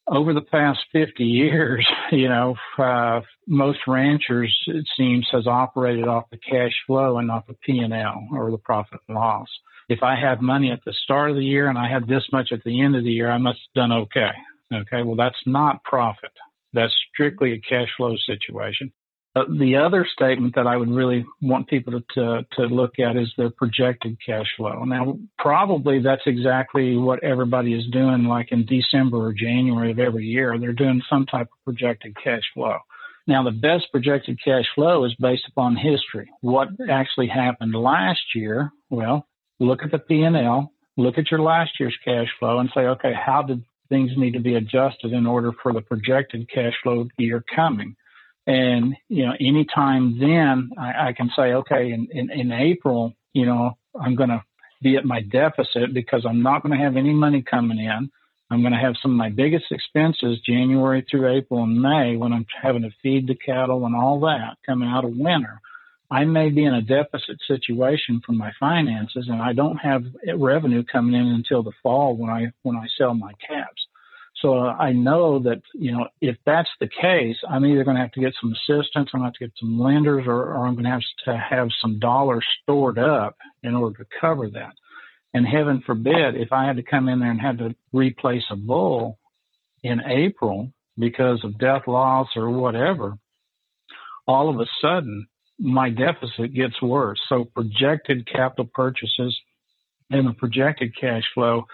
over 0.09 0.33
the 0.33 0.41
past 0.41 0.81
50 0.93 1.25
years, 1.25 1.87
you 2.13 2.29
know, 2.29 2.55
uh, 2.79 3.21
most 3.47 3.81
ranchers, 3.87 4.55
it 4.67 4.87
seems, 4.97 5.27
has 5.33 5.47
operated 5.47 6.09
off 6.09 6.31
the 6.31 6.39
cash 6.39 6.73
flow 6.87 7.19
and 7.19 7.29
not 7.29 7.47
the 7.47 7.55
P&L 7.55 8.29
or 8.33 8.51
the 8.51 8.59
profit 8.59 9.01
and 9.09 9.17
loss. 9.17 9.49
If 9.89 10.03
I 10.03 10.17
had 10.19 10.43
money 10.43 10.73
at 10.73 10.85
the 10.85 10.95
start 11.05 11.31
of 11.31 11.37
the 11.37 11.45
year 11.45 11.69
and 11.69 11.79
I 11.79 11.89
had 11.89 12.09
this 12.09 12.25
much 12.33 12.51
at 12.53 12.65
the 12.65 12.83
end 12.83 12.97
of 12.97 13.05
the 13.05 13.11
year, 13.11 13.31
I 13.31 13.39
must 13.39 13.59
have 13.59 13.83
done 13.83 13.93
okay. 13.93 14.33
Okay. 14.73 15.03
Well, 15.03 15.17
that's 15.17 15.37
not 15.47 15.85
profit. 15.85 16.33
That's 16.73 16.93
strictly 17.13 17.53
a 17.53 17.61
cash 17.61 17.89
flow 17.97 18.17
situation. 18.27 18.93
Uh, 19.37 19.45
the 19.59 19.76
other 19.76 20.07
statement 20.11 20.55
that 20.55 20.66
I 20.66 20.78
would 20.78 20.88
really 20.88 21.26
want 21.43 21.69
people 21.69 21.93
to, 21.93 22.05
to, 22.14 22.47
to 22.52 22.62
look 22.75 22.99
at 22.99 23.16
is 23.16 23.31
their 23.37 23.50
projected 23.50 24.16
cash 24.25 24.47
flow. 24.57 24.85
Now, 24.85 25.19
probably 25.38 26.00
that's 26.00 26.23
exactly 26.25 26.97
what 26.97 27.23
everybody 27.23 27.75
is 27.75 27.85
doing, 27.93 28.25
like 28.25 28.50
in 28.50 28.64
December 28.64 29.19
or 29.19 29.35
January 29.35 29.90
of 29.90 29.99
every 29.99 30.25
year. 30.25 30.59
They're 30.59 30.73
doing 30.73 31.02
some 31.11 31.26
type 31.26 31.49
of 31.52 31.64
projected 31.66 32.16
cash 32.16 32.45
flow. 32.55 32.78
Now, 33.26 33.43
the 33.43 33.50
best 33.50 33.93
projected 33.93 34.38
cash 34.43 34.64
flow 34.75 35.05
is 35.05 35.14
based 35.21 35.47
upon 35.49 35.76
history. 35.76 36.31
What 36.40 36.69
actually 36.88 37.28
happened 37.28 37.75
last 37.75 38.35
year? 38.35 38.73
Well, 38.88 39.26
look 39.61 39.83
at 39.83 39.90
the 39.90 39.99
P&L, 39.99 40.73
look 40.97 41.19
at 41.19 41.31
your 41.31 41.40
last 41.40 41.73
year's 41.78 41.97
cash 42.02 42.28
flow, 42.38 42.59
and 42.61 42.71
say, 42.75 42.83
okay, 42.83 43.12
how 43.12 43.43
did 43.43 43.62
things 43.90 44.12
need 44.16 44.33
to 44.33 44.40
be 44.40 44.55
adjusted 44.55 45.12
in 45.12 45.26
order 45.26 45.52
for 45.62 45.75
the 45.75 45.83
projected 45.83 46.49
cash 46.49 46.73
flow 46.83 47.07
year 47.19 47.45
coming? 47.55 47.97
And, 48.47 48.97
you 49.09 49.26
know, 49.26 49.33
anytime 49.41 50.19
then 50.21 50.71
I, 50.79 51.09
I 51.09 51.12
can 51.12 51.31
say, 51.37 51.55
okay, 51.55 51.91
in, 51.91 52.09
in, 52.12 52.31
in 52.31 52.53
April, 52.53 53.15
you 53.33 53.45
know, 53.47 53.76
I'm 54.00 54.15
going 54.15 54.31
to 54.31 54.43
be 54.83 54.97
at 54.97 55.05
my 55.05 55.21
deficit 55.23 55.93
because 55.93 56.25
I'm 56.29 56.43
not 56.43 56.62
going 56.62 56.76
to 56.76 56.85
have 56.85 56.97
any 56.97 57.12
money 57.12 57.43
coming 57.43 57.79
in. 57.79 58.11
I'm 58.49 58.61
going 58.61 58.73
to 58.73 58.79
have 58.79 58.95
some 59.03 59.11
of 59.11 59.17
my 59.17 59.31
biggest 59.31 59.65
expenses 59.73 60.38
January 60.47 61.05
through 61.11 61.37
April 61.37 61.65
and 61.65 61.83
May 61.83 62.17
when 62.17 62.33
I'm 62.33 62.47
having 62.62 62.83
to 62.83 62.91
feed 63.03 63.26
the 63.26 63.35
cattle 63.35 63.85
and 63.87 63.97
all 63.97 64.21
that 64.21 64.59
coming 64.65 64.88
out 64.88 65.05
of 65.05 65.17
winter. 65.17 65.61
I 66.09 66.25
may 66.25 66.50
be 66.50 66.65
in 66.65 66.75
a 66.75 66.83
deficit 66.83 67.41
situation 67.49 68.21
for 68.25 68.33
my 68.33 68.53
finances 68.61 69.26
and 69.29 69.43
I 69.43 69.53
don't 69.53 69.79
have 69.79 70.05
revenue 70.37 70.85
coming 70.85 71.21
in 71.21 71.26
until 71.26 71.65
the 71.65 71.73
fall 71.83 72.17
when 72.17 72.31
I 72.31 72.53
when 72.62 72.76
I 72.76 72.87
sell 72.97 73.15
my 73.15 73.33
calves. 73.45 73.86
So 74.43 74.59
I 74.59 74.93
know 74.93 75.38
that, 75.40 75.62
you 75.75 75.93
know, 75.93 76.09
if 76.21 76.37
that's 76.45 76.69
the 76.78 76.88
case, 76.88 77.37
I'm 77.49 77.64
either 77.64 77.85
going 77.85 77.97
to 77.97 78.02
have 78.02 78.12
to 78.12 78.21
get 78.21 78.35
some 78.40 78.52
assistance, 78.52 79.11
I'm 79.12 79.21
going 79.21 79.23
to 79.23 79.26
have 79.26 79.33
to 79.35 79.47
get 79.47 79.52
some 79.59 79.81
lenders, 79.81 80.25
or, 80.26 80.55
or 80.55 80.66
I'm 80.66 80.75
going 80.75 80.85
to 80.85 80.90
have 80.90 81.00
to 81.25 81.37
have 81.37 81.69
some 81.81 81.99
dollars 81.99 82.45
stored 82.62 82.99
up 82.99 83.37
in 83.62 83.75
order 83.75 84.05
to 84.05 84.11
cover 84.21 84.50
that. 84.50 84.75
And 85.33 85.47
heaven 85.47 85.83
forbid, 85.85 86.37
if 86.37 86.52
I 86.52 86.66
had 86.66 86.76
to 86.76 86.83
come 86.83 87.09
in 87.09 87.19
there 87.19 87.31
and 87.31 87.40
had 87.40 87.59
to 87.59 87.75
replace 87.93 88.45
a 88.50 88.57
bull 88.57 89.19
in 89.83 90.00
April 90.07 90.71
because 90.99 91.43
of 91.43 91.59
death 91.59 91.83
loss 91.87 92.28
or 92.37 92.50
whatever, 92.50 93.16
all 94.26 94.50
of 94.50 94.61
a 94.61 94.66
sudden 94.81 95.26
my 95.59 95.88
deficit 95.90 96.55
gets 96.55 96.81
worse. 96.83 97.21
So 97.28 97.45
projected 97.45 98.28
capital 98.31 98.69
purchases 98.73 99.37
and 100.11 100.26
the 100.28 100.33
projected 100.33 100.95
cash 100.99 101.25
flow 101.35 101.64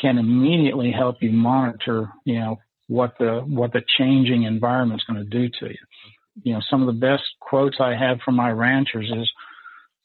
can 0.00 0.18
immediately 0.18 0.92
help 0.92 1.16
you 1.20 1.30
monitor, 1.30 2.08
you 2.24 2.38
know, 2.38 2.58
what 2.88 3.14
the 3.18 3.42
what 3.46 3.72
the 3.72 3.82
changing 3.98 4.44
environment 4.44 5.00
is 5.00 5.04
going 5.12 5.24
to 5.24 5.30
do 5.30 5.48
to 5.60 5.66
you. 5.66 5.78
You 6.42 6.54
know, 6.54 6.60
some 6.70 6.82
of 6.82 6.86
the 6.86 7.00
best 7.00 7.22
quotes 7.40 7.78
I 7.80 7.94
have 7.94 8.18
from 8.24 8.36
my 8.36 8.50
ranchers 8.50 9.10
is, 9.10 9.30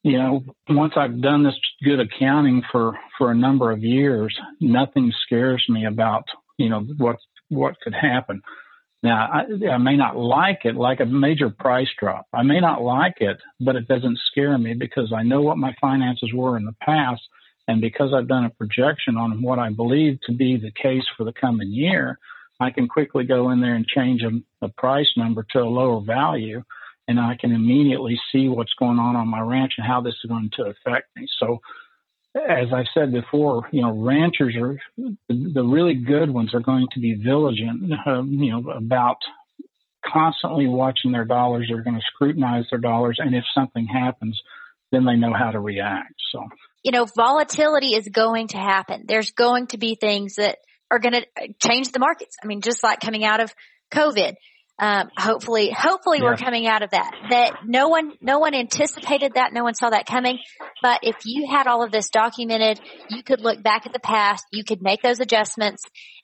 you 0.03 0.17
know, 0.17 0.43
once 0.69 0.93
I've 0.95 1.21
done 1.21 1.43
this 1.43 1.59
good 1.83 1.99
accounting 1.99 2.63
for 2.71 2.97
for 3.17 3.31
a 3.31 3.35
number 3.35 3.71
of 3.71 3.83
years, 3.83 4.35
nothing 4.59 5.11
scares 5.25 5.63
me 5.69 5.85
about, 5.85 6.23
you 6.57 6.69
know, 6.69 6.81
what 6.97 7.17
what 7.49 7.79
could 7.81 7.93
happen. 7.93 8.41
Now, 9.03 9.27
I, 9.33 9.69
I 9.69 9.77
may 9.77 9.97
not 9.97 10.15
like 10.15 10.59
it, 10.63 10.75
like 10.75 10.99
a 10.99 11.05
major 11.05 11.49
price 11.49 11.89
drop. 11.99 12.27
I 12.33 12.43
may 12.43 12.59
not 12.59 12.83
like 12.83 13.15
it, 13.19 13.37
but 13.59 13.75
it 13.75 13.87
doesn't 13.87 14.19
scare 14.31 14.57
me 14.57 14.75
because 14.75 15.11
I 15.15 15.23
know 15.23 15.41
what 15.41 15.57
my 15.57 15.73
finances 15.81 16.31
were 16.33 16.55
in 16.55 16.65
the 16.65 16.75
past 16.81 17.21
and 17.71 17.79
because 17.79 18.13
I've 18.13 18.27
done 18.27 18.43
a 18.43 18.49
projection 18.49 19.15
on 19.15 19.41
what 19.41 19.57
I 19.57 19.69
believe 19.69 20.19
to 20.25 20.33
be 20.33 20.57
the 20.57 20.71
case 20.71 21.05
for 21.15 21.23
the 21.23 21.31
coming 21.31 21.71
year, 21.71 22.19
I 22.59 22.69
can 22.69 22.89
quickly 22.89 23.23
go 23.23 23.49
in 23.51 23.61
there 23.61 23.75
and 23.75 23.87
change 23.87 24.23
a, 24.23 24.65
a 24.65 24.67
price 24.67 25.09
number 25.15 25.45
to 25.51 25.59
a 25.59 25.63
lower 25.63 26.01
value, 26.01 26.63
and 27.07 27.17
I 27.17 27.37
can 27.39 27.53
immediately 27.53 28.19
see 28.29 28.49
what's 28.49 28.73
going 28.77 28.99
on 28.99 29.15
on 29.15 29.29
my 29.29 29.39
ranch 29.39 29.75
and 29.77 29.87
how 29.87 30.01
this 30.01 30.15
is 30.21 30.27
going 30.27 30.51
to 30.57 30.63
affect 30.63 31.15
me. 31.15 31.27
So, 31.39 31.61
as 32.35 32.73
I 32.73 32.83
said 32.93 33.13
before, 33.13 33.69
you 33.71 33.83
know, 33.83 33.91
ranchers 33.91 34.55
are 34.57 34.77
the 35.29 35.63
really 35.63 35.95
good 35.95 36.29
ones 36.29 36.53
are 36.53 36.59
going 36.59 36.87
to 36.91 36.99
be 36.99 37.13
vigilant, 37.13 37.93
uh, 38.05 38.21
you 38.23 38.51
know, 38.51 38.69
about 38.69 39.17
constantly 40.05 40.67
watching 40.67 41.13
their 41.13 41.25
dollars. 41.25 41.67
They're 41.69 41.83
going 41.83 41.95
to 41.95 42.07
scrutinize 42.13 42.65
their 42.69 42.79
dollars, 42.79 43.17
and 43.19 43.33
if 43.33 43.45
something 43.55 43.85
happens, 43.85 44.37
then 44.91 45.05
they 45.05 45.15
know 45.15 45.33
how 45.33 45.51
to 45.51 45.59
react. 45.61 46.15
So 46.33 46.49
you 46.83 46.91
know, 46.91 47.05
volatility 47.15 47.95
is 47.95 48.07
going 48.07 48.49
to 48.49 48.57
happen. 48.57 49.05
There's 49.07 49.31
going 49.31 49.67
to 49.67 49.77
be 49.77 49.95
things 49.95 50.35
that 50.35 50.57
are 50.89 50.99
going 50.99 51.13
to 51.13 51.25
change 51.61 51.91
the 51.91 51.99
markets. 51.99 52.35
I 52.43 52.47
mean, 52.47 52.61
just 52.61 52.83
like 52.83 52.99
coming 52.99 53.23
out 53.23 53.39
of 53.39 53.53
COVID. 53.93 54.33
Um, 54.79 55.09
hopefully, 55.15 55.69
hopefully 55.69 56.17
yeah. 56.19 56.25
we're 56.25 56.37
coming 56.37 56.67
out 56.67 56.81
of 56.81 56.89
that. 56.89 57.11
That 57.29 57.51
no 57.67 57.89
one, 57.89 58.13
no 58.19 58.39
one 58.39 58.55
anticipated 58.55 59.33
that. 59.35 59.53
No 59.53 59.63
one 59.63 59.75
saw 59.75 59.91
that 59.91 60.07
coming. 60.07 60.39
But 60.81 61.01
if 61.03 61.17
you 61.23 61.47
had 61.51 61.67
all 61.67 61.83
of 61.83 61.91
this 61.91 62.09
documented, 62.09 62.81
you 63.09 63.21
could 63.21 63.41
look 63.41 63.61
back 63.61 63.85
at 63.85 63.93
the 63.93 63.99
past. 63.99 64.43
You 64.51 64.63
could 64.63 64.81
make 64.81 65.03
those 65.03 65.19
adjustments, 65.19 65.83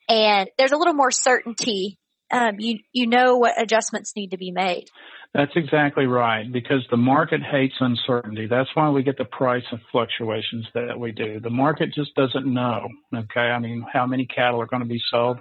and 0.10 0.50
there's 0.58 0.72
a 0.72 0.78
little 0.78 0.96
more 0.96 1.12
certainty. 1.12 2.00
Um, 2.32 2.56
you 2.58 2.80
you 2.92 3.06
know 3.06 3.38
what 3.38 3.62
adjustments 3.62 4.14
need 4.16 4.30
to 4.30 4.38
be 4.38 4.52
made. 4.52 4.86
That's 5.34 5.52
exactly 5.56 6.06
right 6.06 6.52
because 6.52 6.86
the 6.90 6.98
market 6.98 7.42
hates 7.44 7.76
uncertainty. 7.80 8.48
That's 8.48 8.70
why 8.74 8.90
we 8.90 9.04
get 9.04 9.18
the 9.18 9.26
price 9.26 9.64
fluctuations 9.92 10.66
that 10.74 11.00
we 11.00 11.12
do. 11.12 11.40
The 11.40 11.50
market 11.50 11.94
just 11.94 12.16
doesn't 12.16 12.52
know. 12.52 12.88
Okay. 13.14 13.40
I 13.40 13.60
mean, 13.60 13.86
how 13.92 14.06
many 14.06 14.26
cattle 14.26 14.62
are 14.62 14.66
going 14.66 14.82
to 14.82 14.88
be 14.88 15.02
sold? 15.12 15.38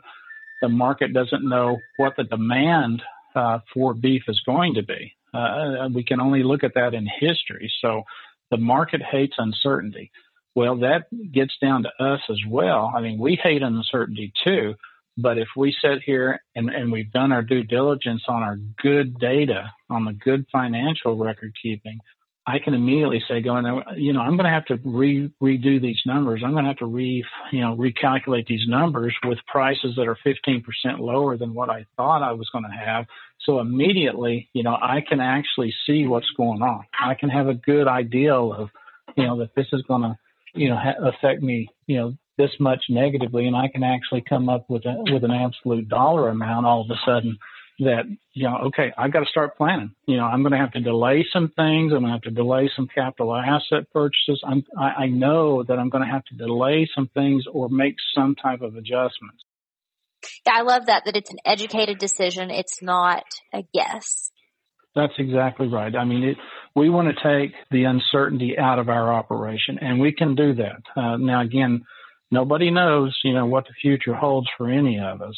The 0.61 0.69
market 0.69 1.13
doesn't 1.13 1.49
know 1.49 1.79
what 1.97 2.15
the 2.17 2.25
demand 2.25 3.03
uh, 3.35 3.61
for 3.73 3.95
beef 3.95 4.23
is 4.29 4.41
going 4.45 4.75
to 4.75 4.83
be. 4.83 5.15
Uh, 5.33 5.89
we 5.95 6.03
can 6.03 6.21
only 6.21 6.43
look 6.43 6.65
at 6.65 6.75
that 6.75 6.95
in 6.95 7.07
history. 7.21 7.71
So 7.81 8.03
the 8.51 8.57
market 8.57 9.03
hates 9.03 9.35
uncertainty. 9.39 10.11
Well, 10.55 10.77
that 10.79 11.07
gets 11.33 11.53
down 11.61 11.85
to 11.85 12.05
us 12.05 12.21
as 12.31 12.39
well. 12.49 12.93
I 12.95 13.01
mean, 13.03 13.19
we 13.19 13.39
hate 13.43 13.63
uncertainty 13.63 14.33
too 14.45 14.75
but 15.17 15.39
if 15.39 15.49
we 15.57 15.75
sit 15.81 16.03
here 16.05 16.41
and, 16.55 16.69
and 16.69 16.93
we've 16.93 17.11
done 17.11 17.33
our 17.33 17.43
due 17.43 17.63
diligence 17.63 18.23
on 18.29 18.43
our 18.43 18.57
good 18.83 19.19
data, 19.19 19.71
on 19.89 20.05
the 20.05 20.13
good 20.13 20.47
financial 20.53 21.17
record 21.17 21.55
keeping, 21.63 22.01
I 22.49 22.61
can 22.61 22.75
immediately 22.75 23.23
say, 23.27 23.41
going, 23.41 23.65
you 23.97 24.13
know, 24.13 24.21
I'm 24.21 24.37
going 24.37 24.45
to 24.45 24.51
have 24.51 24.67
to 24.67 24.79
re, 24.85 25.33
redo 25.43 25.83
these 25.83 26.01
numbers. 26.07 26.43
I'm 26.45 26.53
going 26.53 26.65
to 26.65 26.71
have 26.71 26.79
to 26.79 26.87
re, 26.87 27.25
you 27.51 27.61
know, 27.61 27.77
recalculate 27.77 28.47
these 28.47 28.69
numbers 28.69 29.17
with 29.25 29.39
prices 29.49 29.95
that 29.97 30.07
are 30.07 30.17
15% 30.25 30.63
lower 31.01 31.37
than 31.37 31.55
what 31.55 31.71
I 31.71 31.87
thought 31.97 32.23
I 32.23 32.33
was 32.33 32.49
going 32.53 32.65
to 32.65 32.71
have. 32.71 33.07
So 33.41 33.59
immediately, 33.59 34.49
you 34.53 34.63
know, 34.63 34.75
I 34.75 35.03
can 35.07 35.21
actually 35.21 35.75
see 35.87 36.07
what's 36.07 36.31
going 36.37 36.63
on. 36.63 36.85
I 37.01 37.15
can 37.15 37.31
have 37.31 37.49
a 37.49 37.55
good 37.55 37.89
idea 37.89 38.35
of, 38.35 38.69
you 39.17 39.27
know, 39.27 39.39
that 39.39 39.55
this 39.57 39.67
is 39.73 39.83
going 39.83 40.03
to, 40.03 40.17
you 40.55 40.69
know, 40.69 40.77
ha- 40.77 41.09
affect 41.09 41.43
me, 41.43 41.69
you 41.89 41.97
know, 41.97 42.15
this 42.39 42.51
much 42.61 42.85
negatively, 42.89 43.47
and 43.47 43.57
I 43.57 43.69
can 43.69 43.83
actually 43.83 44.23
come 44.29 44.49
up 44.49 44.69
with 44.69 44.85
a, 44.85 45.13
with 45.13 45.25
an 45.25 45.31
absolute 45.31 45.89
dollar 45.89 46.29
amount 46.29 46.67
all 46.67 46.83
of 46.83 46.91
a 46.91 47.01
sudden 47.05 47.39
that 47.79 48.05
you 48.33 48.45
know 48.45 48.57
okay 48.69 48.91
I've 48.97 49.13
got 49.13 49.21
to 49.21 49.27
start 49.27 49.57
planning. 49.57 49.95
You 50.07 50.17
know 50.17 50.25
I'm 50.25 50.43
going 50.43 50.53
to 50.53 50.59
have 50.59 50.73
to 50.73 50.81
delay 50.81 51.27
some 51.33 51.49
things. 51.49 51.93
I'm 51.93 52.01
going 52.01 52.07
to 52.07 52.13
have 52.13 52.23
to 52.23 52.31
delay 52.31 52.71
some 52.75 52.89
capital 52.93 53.35
asset 53.35 53.91
purchases. 53.93 54.43
I'm, 54.47 54.65
I, 54.79 55.05
I 55.05 55.07
know 55.07 55.63
that 55.63 55.79
I'm 55.79 55.91
going 55.91 56.05
to 56.05 56.11
have 56.11 56.25
to 56.27 56.35
delay 56.37 56.89
some 56.95 57.09
things 57.13 57.45
or 57.51 57.69
make 57.69 57.97
some 58.15 58.35
type 58.35 58.63
of 58.63 58.77
adjustments. 58.77 59.43
Yeah, 60.47 60.55
I 60.55 60.63
love 60.63 60.87
that 60.87 61.05
that 61.05 61.17
it's 61.17 61.31
an 61.31 61.39
educated 61.45 61.99
decision. 61.99 62.51
It's 62.51 62.83
not 62.83 63.25
a 63.53 63.63
guess. 63.75 64.31
That's 64.95 65.13
exactly 65.19 65.69
right. 65.69 65.95
I 65.95 66.07
mean, 66.07 66.25
it, 66.25 66.39
we 66.75 66.89
want 66.89 67.09
to 67.09 67.15
take 67.15 67.53
the 67.71 67.85
uncertainty 67.85 68.57
out 68.59 68.79
of 68.79 68.89
our 68.89 69.13
operation, 69.13 69.79
and 69.79 70.01
we 70.01 70.13
can 70.13 70.35
do 70.35 70.55
that. 70.55 70.81
Uh, 70.97 71.19
now, 71.19 71.43
again, 71.43 71.85
Nobody 72.31 72.71
knows, 72.71 73.17
you 73.23 73.33
know, 73.33 73.47
what 73.47 73.67
the 73.67 73.75
future 73.81 74.15
holds 74.15 74.49
for 74.57 74.69
any 74.69 74.99
of 74.99 75.23
us, 75.23 75.37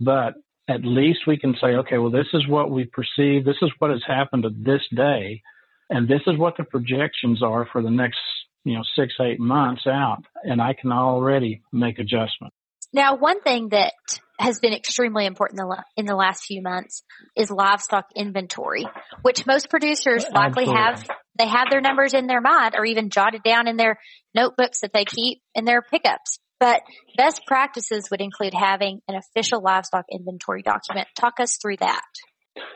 but 0.00 0.34
at 0.68 0.84
least 0.84 1.20
we 1.26 1.38
can 1.38 1.54
say, 1.60 1.68
okay, 1.68 1.98
well, 1.98 2.10
this 2.10 2.26
is 2.34 2.46
what 2.48 2.70
we 2.70 2.84
perceive. 2.84 3.44
This 3.44 3.56
is 3.62 3.70
what 3.78 3.90
has 3.90 4.02
happened 4.06 4.42
to 4.42 4.50
this 4.50 4.82
day. 4.94 5.42
And 5.88 6.08
this 6.08 6.22
is 6.26 6.36
what 6.36 6.56
the 6.56 6.64
projections 6.64 7.42
are 7.42 7.68
for 7.70 7.82
the 7.82 7.90
next, 7.90 8.18
you 8.64 8.74
know, 8.74 8.82
six, 8.96 9.14
eight 9.20 9.38
months 9.38 9.86
out. 9.86 10.24
And 10.42 10.60
I 10.60 10.74
can 10.74 10.90
already 10.90 11.62
make 11.72 11.98
adjustments. 11.98 12.56
Now, 12.92 13.16
one 13.16 13.40
thing 13.42 13.68
that 13.70 13.92
has 14.38 14.58
been 14.58 14.72
extremely 14.72 15.26
important 15.26 15.60
in 15.96 16.06
the 16.06 16.16
last 16.16 16.44
few 16.44 16.62
months 16.62 17.02
is 17.36 17.50
livestock 17.50 18.06
inventory, 18.14 18.86
which 19.22 19.46
most 19.46 19.70
producers 19.70 20.24
likely 20.32 20.64
Absolutely. 20.64 20.74
have. 20.74 21.08
They 21.38 21.46
have 21.46 21.68
their 21.70 21.80
numbers 21.80 22.14
in 22.14 22.26
their 22.26 22.40
mind 22.40 22.74
or 22.76 22.84
even 22.84 23.10
jotted 23.10 23.42
down 23.42 23.68
in 23.68 23.76
their 23.76 23.98
notebooks 24.34 24.80
that 24.80 24.92
they 24.92 25.04
keep 25.04 25.40
in 25.54 25.64
their 25.64 25.82
pickups. 25.82 26.38
But 26.58 26.82
best 27.16 27.42
practices 27.46 28.10
would 28.10 28.20
include 28.20 28.54
having 28.54 29.00
an 29.08 29.16
official 29.16 29.60
livestock 29.60 30.06
inventory 30.10 30.62
document. 30.62 31.08
Talk 31.18 31.34
us 31.38 31.58
through 31.60 31.76
that. 31.80 32.02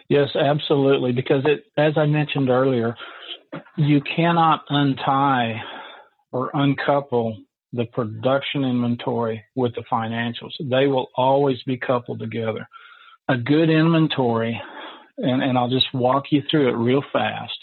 Yes, 0.08 0.28
absolutely. 0.36 1.12
Because 1.12 1.44
it, 1.46 1.64
as 1.78 1.94
I 1.96 2.06
mentioned 2.06 2.50
earlier, 2.50 2.94
you 3.76 4.00
cannot 4.02 4.64
untie 4.68 5.60
or 6.30 6.50
uncouple 6.52 7.38
the 7.72 7.86
production 7.86 8.64
inventory 8.64 9.44
with 9.54 9.74
the 9.74 9.84
financials. 9.90 10.52
They 10.58 10.86
will 10.86 11.08
always 11.16 11.62
be 11.62 11.78
coupled 11.78 12.18
together. 12.18 12.68
A 13.28 13.38
good 13.38 13.70
inventory 13.70 14.60
and, 15.22 15.42
and 15.42 15.58
I'll 15.58 15.70
just 15.70 15.92
walk 15.92 16.24
you 16.30 16.42
through 16.50 16.68
it 16.68 16.76
real 16.76 17.02
fast. 17.12 17.58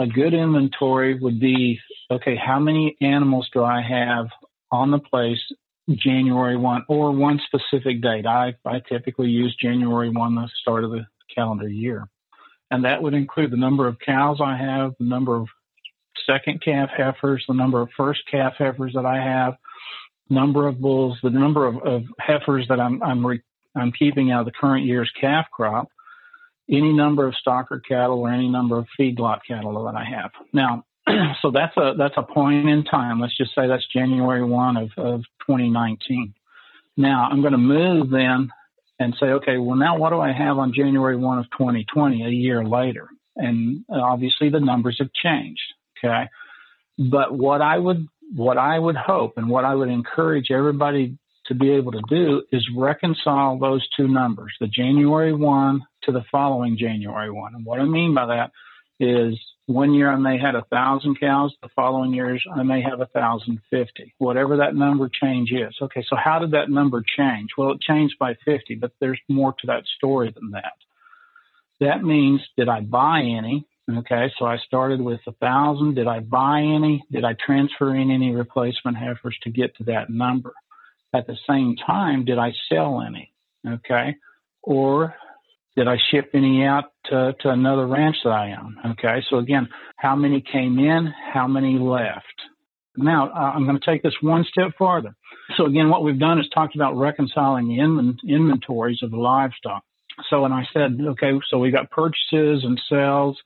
A 0.00 0.06
good 0.06 0.32
inventory 0.32 1.12
would 1.12 1.38
be 1.38 1.78
okay, 2.10 2.34
how 2.34 2.58
many 2.58 2.96
animals 3.02 3.50
do 3.52 3.62
I 3.62 3.82
have 3.82 4.28
on 4.72 4.90
the 4.90 4.98
place 4.98 5.38
January 5.90 6.56
1 6.56 6.86
or 6.88 7.12
one 7.12 7.38
specific 7.44 8.00
date? 8.00 8.24
I, 8.24 8.54
I 8.64 8.80
typically 8.88 9.28
use 9.28 9.54
January 9.60 10.08
1, 10.08 10.34
the 10.34 10.48
start 10.62 10.84
of 10.84 10.90
the 10.90 11.06
calendar 11.34 11.68
year. 11.68 12.08
And 12.70 12.86
that 12.86 13.02
would 13.02 13.12
include 13.12 13.50
the 13.50 13.58
number 13.58 13.86
of 13.86 13.98
cows 13.98 14.38
I 14.42 14.56
have, 14.56 14.94
the 14.98 15.04
number 15.04 15.36
of 15.36 15.48
second 16.26 16.62
calf 16.64 16.88
heifers, 16.96 17.44
the 17.46 17.52
number 17.52 17.82
of 17.82 17.90
first 17.94 18.22
calf 18.30 18.54
heifers 18.56 18.94
that 18.94 19.04
I 19.04 19.16
have, 19.16 19.56
number 20.30 20.66
of 20.66 20.80
bulls, 20.80 21.18
the 21.22 21.28
number 21.28 21.66
of, 21.66 21.76
of 21.82 22.04
heifers 22.18 22.66
that 22.68 22.80
I'm 22.80 23.02
I'm, 23.02 23.26
re, 23.26 23.42
I'm 23.76 23.92
keeping 23.92 24.30
out 24.30 24.40
of 24.40 24.46
the 24.46 24.58
current 24.58 24.86
year's 24.86 25.10
calf 25.20 25.44
crop, 25.52 25.88
any 26.70 26.92
number 26.92 27.26
of 27.26 27.34
stocker 27.44 27.80
cattle 27.86 28.20
or 28.20 28.30
any 28.30 28.48
number 28.48 28.78
of 28.78 28.86
feedlot 28.98 29.40
cattle 29.46 29.84
that 29.84 29.96
I 29.96 30.04
have. 30.04 30.30
Now, 30.52 30.84
so 31.42 31.50
that's 31.50 31.76
a 31.76 31.94
that's 31.98 32.14
a 32.16 32.22
point 32.22 32.68
in 32.68 32.84
time. 32.84 33.20
Let's 33.20 33.36
just 33.36 33.54
say 33.54 33.66
that's 33.66 33.86
January 33.92 34.44
one 34.44 34.76
of, 34.76 34.90
of 34.96 35.20
2019. 35.46 36.34
Now 36.96 37.28
I'm 37.30 37.40
going 37.40 37.52
to 37.52 37.58
move 37.58 38.10
then 38.10 38.50
and 38.98 39.16
say, 39.18 39.26
okay, 39.26 39.58
well 39.58 39.76
now 39.76 39.98
what 39.98 40.10
do 40.10 40.20
I 40.20 40.32
have 40.32 40.58
on 40.58 40.72
January 40.74 41.16
one 41.16 41.38
of 41.38 41.46
2020, 41.50 42.24
a 42.24 42.28
year 42.28 42.64
later? 42.64 43.08
And 43.36 43.84
obviously 43.90 44.50
the 44.50 44.60
numbers 44.60 44.96
have 45.00 45.12
changed. 45.12 45.62
Okay, 45.98 46.28
but 46.98 47.36
what 47.36 47.62
I 47.62 47.78
would 47.78 48.06
what 48.34 48.58
I 48.58 48.78
would 48.78 48.96
hope 48.96 49.38
and 49.38 49.48
what 49.48 49.64
I 49.64 49.74
would 49.74 49.88
encourage 49.88 50.50
everybody 50.50 51.18
to 51.50 51.54
be 51.56 51.72
able 51.72 51.90
to 51.92 52.02
do 52.08 52.42
is 52.52 52.66
reconcile 52.76 53.58
those 53.58 53.86
two 53.96 54.06
numbers, 54.06 54.54
the 54.60 54.68
January 54.68 55.34
1 55.34 55.82
to 56.04 56.12
the 56.12 56.24
following 56.30 56.78
January 56.78 57.30
1. 57.30 57.54
And 57.56 57.66
what 57.66 57.80
I 57.80 57.84
mean 57.84 58.14
by 58.14 58.26
that 58.26 58.52
is 59.00 59.36
one 59.66 59.92
year 59.92 60.10
I 60.10 60.16
may 60.16 60.38
have 60.38 60.54
a 60.54 60.64
thousand 60.70 61.18
cows, 61.18 61.52
the 61.60 61.68
following 61.74 62.12
years 62.12 62.44
I 62.54 62.62
may 62.62 62.82
have 62.82 63.00
a 63.00 63.06
thousand 63.06 63.60
fifty, 63.68 64.14
whatever 64.18 64.58
that 64.58 64.74
number 64.74 65.10
change 65.22 65.50
is. 65.50 65.74
Okay, 65.80 66.04
so 66.08 66.16
how 66.16 66.38
did 66.38 66.52
that 66.52 66.70
number 66.70 67.02
change? 67.16 67.50
Well, 67.56 67.72
it 67.72 67.80
changed 67.80 68.14
by 68.18 68.36
50, 68.44 68.76
but 68.76 68.92
there's 69.00 69.20
more 69.28 69.54
to 69.60 69.66
that 69.68 69.84
story 69.96 70.32
than 70.34 70.50
that. 70.52 70.74
That 71.80 72.02
means, 72.02 72.40
did 72.56 72.68
I 72.68 72.80
buy 72.80 73.20
any? 73.20 73.66
Okay, 73.90 74.30
so 74.38 74.44
I 74.44 74.58
started 74.66 75.00
with 75.00 75.20
a 75.26 75.32
thousand. 75.32 75.94
Did 75.94 76.06
I 76.06 76.20
buy 76.20 76.60
any? 76.60 77.02
Did 77.10 77.24
I 77.24 77.34
transfer 77.44 77.94
in 77.94 78.10
any 78.10 78.34
replacement 78.34 78.96
heifers 78.98 79.36
to 79.42 79.50
get 79.50 79.76
to 79.76 79.84
that 79.84 80.10
number? 80.10 80.52
At 81.12 81.26
the 81.26 81.36
same 81.48 81.76
time, 81.76 82.24
did 82.24 82.38
I 82.38 82.52
sell 82.68 83.02
any? 83.02 83.32
Okay, 83.66 84.16
or 84.62 85.14
did 85.76 85.88
I 85.88 85.96
ship 86.10 86.30
any 86.34 86.64
out 86.64 86.84
to, 87.06 87.34
to 87.40 87.50
another 87.50 87.86
ranch 87.86 88.16
that 88.24 88.30
I 88.30 88.52
own? 88.52 88.76
Okay, 88.92 89.22
so 89.28 89.38
again, 89.38 89.68
how 89.96 90.16
many 90.16 90.40
came 90.40 90.78
in? 90.78 91.12
How 91.32 91.46
many 91.46 91.78
left? 91.78 92.24
Now, 92.96 93.30
I'm 93.30 93.64
going 93.64 93.78
to 93.78 93.86
take 93.86 94.02
this 94.02 94.14
one 94.20 94.44
step 94.50 94.72
farther. 94.78 95.14
So 95.56 95.66
again, 95.66 95.90
what 95.90 96.02
we've 96.02 96.18
done 96.18 96.38
is 96.38 96.48
talked 96.52 96.74
about 96.74 96.96
reconciling 96.96 97.68
the 97.68 97.78
in- 97.78 98.18
inventories 98.28 99.02
of 99.02 99.10
the 99.10 99.16
livestock. 99.16 99.82
So 100.28 100.42
when 100.42 100.52
I 100.52 100.64
said, 100.72 100.98
okay, 101.00 101.32
so 101.48 101.58
we 101.58 101.70
got 101.70 101.90
purchases 101.90 102.64
and 102.64 102.80
sales 102.88 103.38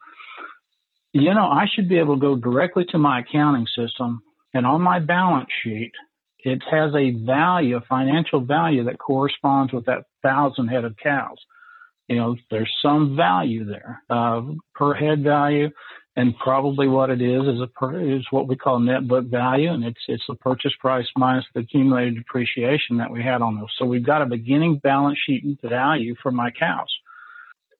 you 1.14 1.32
know, 1.32 1.46
I 1.46 1.66
should 1.72 1.88
be 1.88 1.98
able 1.98 2.16
to 2.16 2.20
go 2.20 2.34
directly 2.34 2.84
to 2.86 2.98
my 2.98 3.20
accounting 3.20 3.66
system 3.66 4.22
and 4.52 4.66
on 4.66 4.82
my 4.82 4.98
balance 4.98 5.48
sheet, 5.62 5.92
it 6.44 6.62
has 6.70 6.94
a 6.94 7.12
value, 7.24 7.76
a 7.76 7.80
financial 7.80 8.40
value 8.40 8.84
that 8.84 8.98
corresponds 8.98 9.72
with 9.72 9.86
that 9.86 10.04
thousand 10.22 10.68
head 10.68 10.84
of 10.84 10.96
cows. 10.96 11.38
You 12.08 12.16
know, 12.16 12.36
there's 12.50 12.72
some 12.82 13.16
value 13.16 13.64
there, 13.64 14.02
uh, 14.10 14.42
per 14.74 14.92
head 14.92 15.22
value, 15.24 15.70
and 16.16 16.36
probably 16.38 16.86
what 16.86 17.08
it 17.08 17.22
is 17.22 17.42
is 17.42 17.60
a 17.62 17.66
per, 17.66 17.98
is 17.98 18.26
what 18.30 18.46
we 18.46 18.56
call 18.56 18.78
net 18.78 19.08
book 19.08 19.24
value, 19.24 19.72
and 19.72 19.84
it's 19.84 20.00
it's 20.06 20.22
the 20.28 20.34
purchase 20.34 20.74
price 20.78 21.06
minus 21.16 21.46
the 21.54 21.60
accumulated 21.60 22.16
depreciation 22.16 22.98
that 22.98 23.10
we 23.10 23.22
had 23.22 23.40
on 23.40 23.58
those. 23.58 23.70
So 23.78 23.86
we've 23.86 24.04
got 24.04 24.20
a 24.20 24.26
beginning 24.26 24.80
balance 24.82 25.18
sheet 25.26 25.58
value 25.62 26.14
for 26.22 26.30
my 26.30 26.50
cows. 26.50 26.92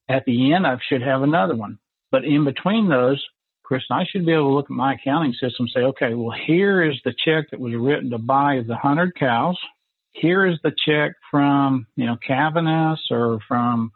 At 0.09 0.25
the 0.25 0.55
end, 0.55 0.67
I 0.67 0.79
should 0.89 1.03
have 1.03 1.23
another 1.23 1.55
one. 1.55 1.79
But 2.11 2.25
in 2.25 2.45
between 2.45 2.89
those, 2.89 3.23
Kristen, 3.65 3.97
I 3.97 4.05
should 4.05 4.27
be 4.27 4.33
able 4.33 4.51
to 4.51 4.55
look 4.55 4.67
at 4.67 4.71
my 4.71 4.95
accounting 4.95 5.33
system 5.33 5.67
and 5.67 5.71
say, 5.75 5.81
okay, 5.81 6.15
well, 6.15 6.37
here 6.47 6.85
is 6.85 6.97
the 7.05 7.15
check 7.25 7.51
that 7.51 7.59
was 7.59 7.75
written 7.75 8.11
to 8.11 8.19
buy 8.19 8.61
the 8.67 8.75
100 8.75 9.17
cows. 9.17 9.59
Here 10.13 10.47
is 10.47 10.59
the 10.63 10.73
check 10.87 11.13
from, 11.31 11.87
you 11.97 12.07
know, 12.07 12.17
Cavaness 12.29 12.99
or 13.11 13.41
from, 13.49 13.91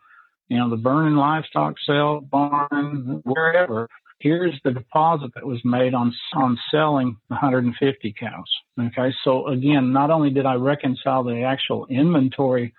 you 0.49 0.57
know, 0.57 0.71
the 0.71 0.77
Vernon 0.77 1.17
Livestock 1.17 1.75
Sale 1.87 2.23
Barn, 2.23 3.21
wherever. 3.25 3.89
Here's 4.21 4.59
the 4.65 4.73
deposit 4.73 5.33
that 5.35 5.47
was 5.47 5.61
made 5.65 5.95
on, 5.95 6.13
on 6.35 6.59
selling 6.71 7.19
150 7.29 8.15
cows. 8.19 8.43
Okay. 8.81 9.15
So 9.23 9.47
again, 9.47 9.93
not 9.93 10.11
only 10.11 10.31
did 10.31 10.47
I 10.47 10.55
reconcile 10.55 11.23
the 11.23 11.43
actual 11.43 11.87
inventory 11.87 12.75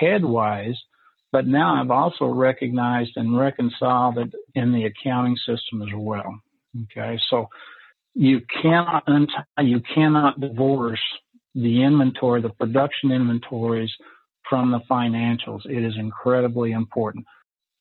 headwise, 0.00 0.76
but 1.34 1.48
now 1.48 1.82
I've 1.82 1.90
also 1.90 2.26
recognized 2.26 3.16
and 3.16 3.36
reconciled 3.36 4.18
it 4.18 4.32
in 4.54 4.72
the 4.72 4.84
accounting 4.84 5.34
system 5.36 5.82
as 5.82 5.88
well. 5.92 6.40
Okay, 6.84 7.18
so 7.28 7.48
you 8.14 8.40
cannot 8.62 9.02
you 9.58 9.80
cannot 9.92 10.40
divorce 10.40 11.02
the 11.56 11.82
inventory, 11.82 12.40
the 12.40 12.50
production 12.50 13.10
inventories 13.10 13.90
from 14.48 14.70
the 14.70 14.78
financials. 14.88 15.62
It 15.64 15.84
is 15.84 15.94
incredibly 15.98 16.70
important. 16.70 17.24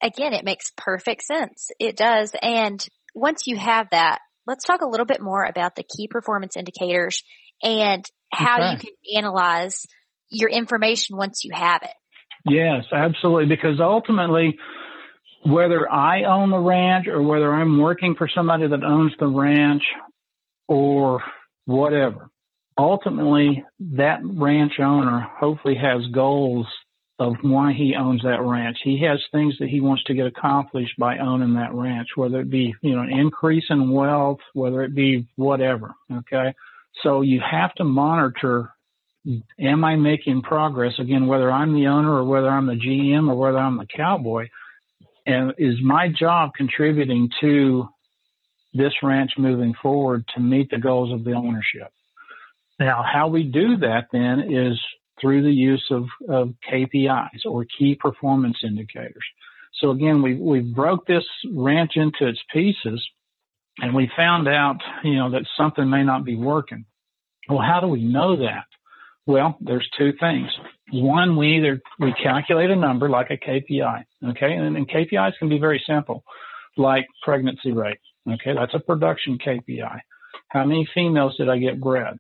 Again, 0.02 0.34
it 0.34 0.44
makes 0.44 0.72
perfect 0.76 1.22
sense. 1.22 1.70
It 1.80 1.96
does. 1.96 2.32
And 2.42 2.84
once 3.14 3.46
you 3.46 3.56
have 3.56 3.88
that, 3.92 4.18
let's 4.48 4.66
talk 4.66 4.82
a 4.82 4.90
little 4.90 5.06
bit 5.06 5.22
more 5.22 5.44
about 5.44 5.76
the 5.76 5.84
key 5.84 6.08
performance 6.08 6.58
indicators 6.58 7.22
and 7.62 8.04
how 8.32 8.56
okay. 8.56 8.72
you 8.72 8.78
can 8.80 9.24
analyze 9.24 9.86
your 10.32 10.50
information 10.50 11.18
once 11.18 11.44
you 11.44 11.52
have 11.54 11.84
it. 11.84 11.94
Yes, 12.46 12.86
absolutely. 12.92 13.46
Because 13.46 13.80
ultimately, 13.80 14.58
whether 15.46 15.92
I 15.92 16.24
own 16.24 16.50
the 16.50 16.58
ranch 16.58 17.08
or 17.08 17.22
whether 17.22 17.54
I'm 17.54 17.80
working 17.80 18.16
for 18.16 18.30
somebody 18.34 18.68
that 18.68 18.84
owns 18.84 19.14
the 19.20 19.28
ranch 19.28 19.84
or 20.68 21.24
whatever, 21.66 22.30
ultimately 22.78 23.64
that 23.80 24.20
ranch 24.24 24.74
owner 24.80 25.28
hopefully 25.40 25.76
has 25.76 26.06
goals 26.14 26.68
of 27.20 27.36
why 27.42 27.74
he 27.74 27.96
owns 27.96 28.24
that 28.24 28.42
ranch. 28.42 28.78
He 28.84 29.02
has 29.04 29.20
things 29.32 29.56
that 29.60 29.70
he 29.70 29.82
wants 29.82 30.04
to 30.06 30.14
get 30.14 30.26
accomplished 30.26 30.98
by 30.98 31.20
owning 31.20 31.54
that 31.54 31.74
ranch, 31.74 32.08
whether 32.16 32.42
it 32.42 32.50
be, 32.50 32.74
you 32.82 32.96
know, 32.96 33.04
an 33.04 33.12
increase 33.12 33.66
in 33.70 33.92
wealth, 33.92 34.40
whether 34.54 34.82
it 34.84 34.96
be 34.96 35.28
whatever. 35.36 35.94
Okay. 36.12 36.54
So 37.04 37.22
you 37.22 37.40
have 37.40 37.74
to 37.76 37.84
monitor 37.84 38.73
am 39.60 39.84
I 39.84 39.96
making 39.96 40.42
progress? 40.42 40.94
Again, 41.00 41.28
whether 41.28 41.52
I'm 41.52 41.74
the 41.74 41.88
owner 41.88 42.12
or 42.12 42.24
whether 42.24 42.50
I'm 42.50 42.68
the 42.68 42.74
GM 42.74 43.30
or 43.30 43.36
whether 43.36 43.58
I'm 43.58 43.78
the 43.78 43.86
cowboy, 43.86 44.50
and 45.26 45.54
is 45.58 45.76
my 45.82 46.10
job 46.10 46.52
contributing 46.56 47.30
to 47.42 47.88
this 48.74 48.94
ranch 49.02 49.32
moving 49.38 49.74
forward 49.82 50.26
to 50.36 50.42
meet 50.42 50.70
the 50.70 50.78
goals 50.78 51.14
of 51.14 51.24
the 51.24 51.34
ownership? 51.34 51.92
Now, 52.80 53.04
how 53.04 53.28
we 53.28 53.44
do 53.44 53.78
that 53.78 54.08
then 54.12 54.52
is 54.52 54.80
through 55.22 55.44
the 55.44 55.52
use 55.52 55.86
of, 55.92 56.06
of 56.28 56.54
KPIs 56.70 57.46
or 57.46 57.66
key 57.78 57.96
performance 57.96 58.58
indicators. 58.64 59.24
So 59.80 59.92
again, 59.92 60.22
we 60.22 60.36
we 60.36 60.60
broke 60.60 61.06
this 61.06 61.26
ranch 61.52 61.94
into 61.96 62.28
its 62.28 62.40
pieces, 62.52 63.06
and 63.80 63.94
we 63.94 64.12
found 64.16 64.48
out, 64.48 64.78
you 65.04 65.16
know, 65.16 65.32
that 65.32 65.46
something 65.58 65.90
may 65.90 66.04
not 66.04 66.24
be 66.24 66.36
working. 66.36 66.86
Well, 67.50 67.62
how 67.62 67.80
do 67.80 67.88
we 67.88 68.04
know 68.04 68.38
that? 68.38 68.66
Well, 69.26 69.58
there's 69.62 69.88
two 69.98 70.12
things. 70.20 70.50
One, 70.92 71.38
we 71.38 71.58
either 71.58 71.82
we 72.00 72.14
calculate 72.22 72.70
a 72.70 72.76
number 72.76 73.10
like 73.10 73.32
a 73.32 73.38
KPI, 73.38 74.04
okay, 74.32 74.54
and, 74.54 74.76
and 74.76 74.90
KPIs 74.90 75.38
can 75.40 75.50
be 75.50 75.60
very 75.60 75.82
simple, 75.88 76.24
like 76.78 77.08
pregnancy 77.24 77.72
rate, 77.72 78.00
okay, 78.30 78.54
that's 78.54 78.74
a 78.74 78.80
production 78.80 79.38
KPI. 79.38 80.00
How 80.50 80.66
many 80.66 80.88
females 80.94 81.36
did 81.38 81.50
I 81.50 81.58
get 81.58 81.80
bred? 81.80 82.18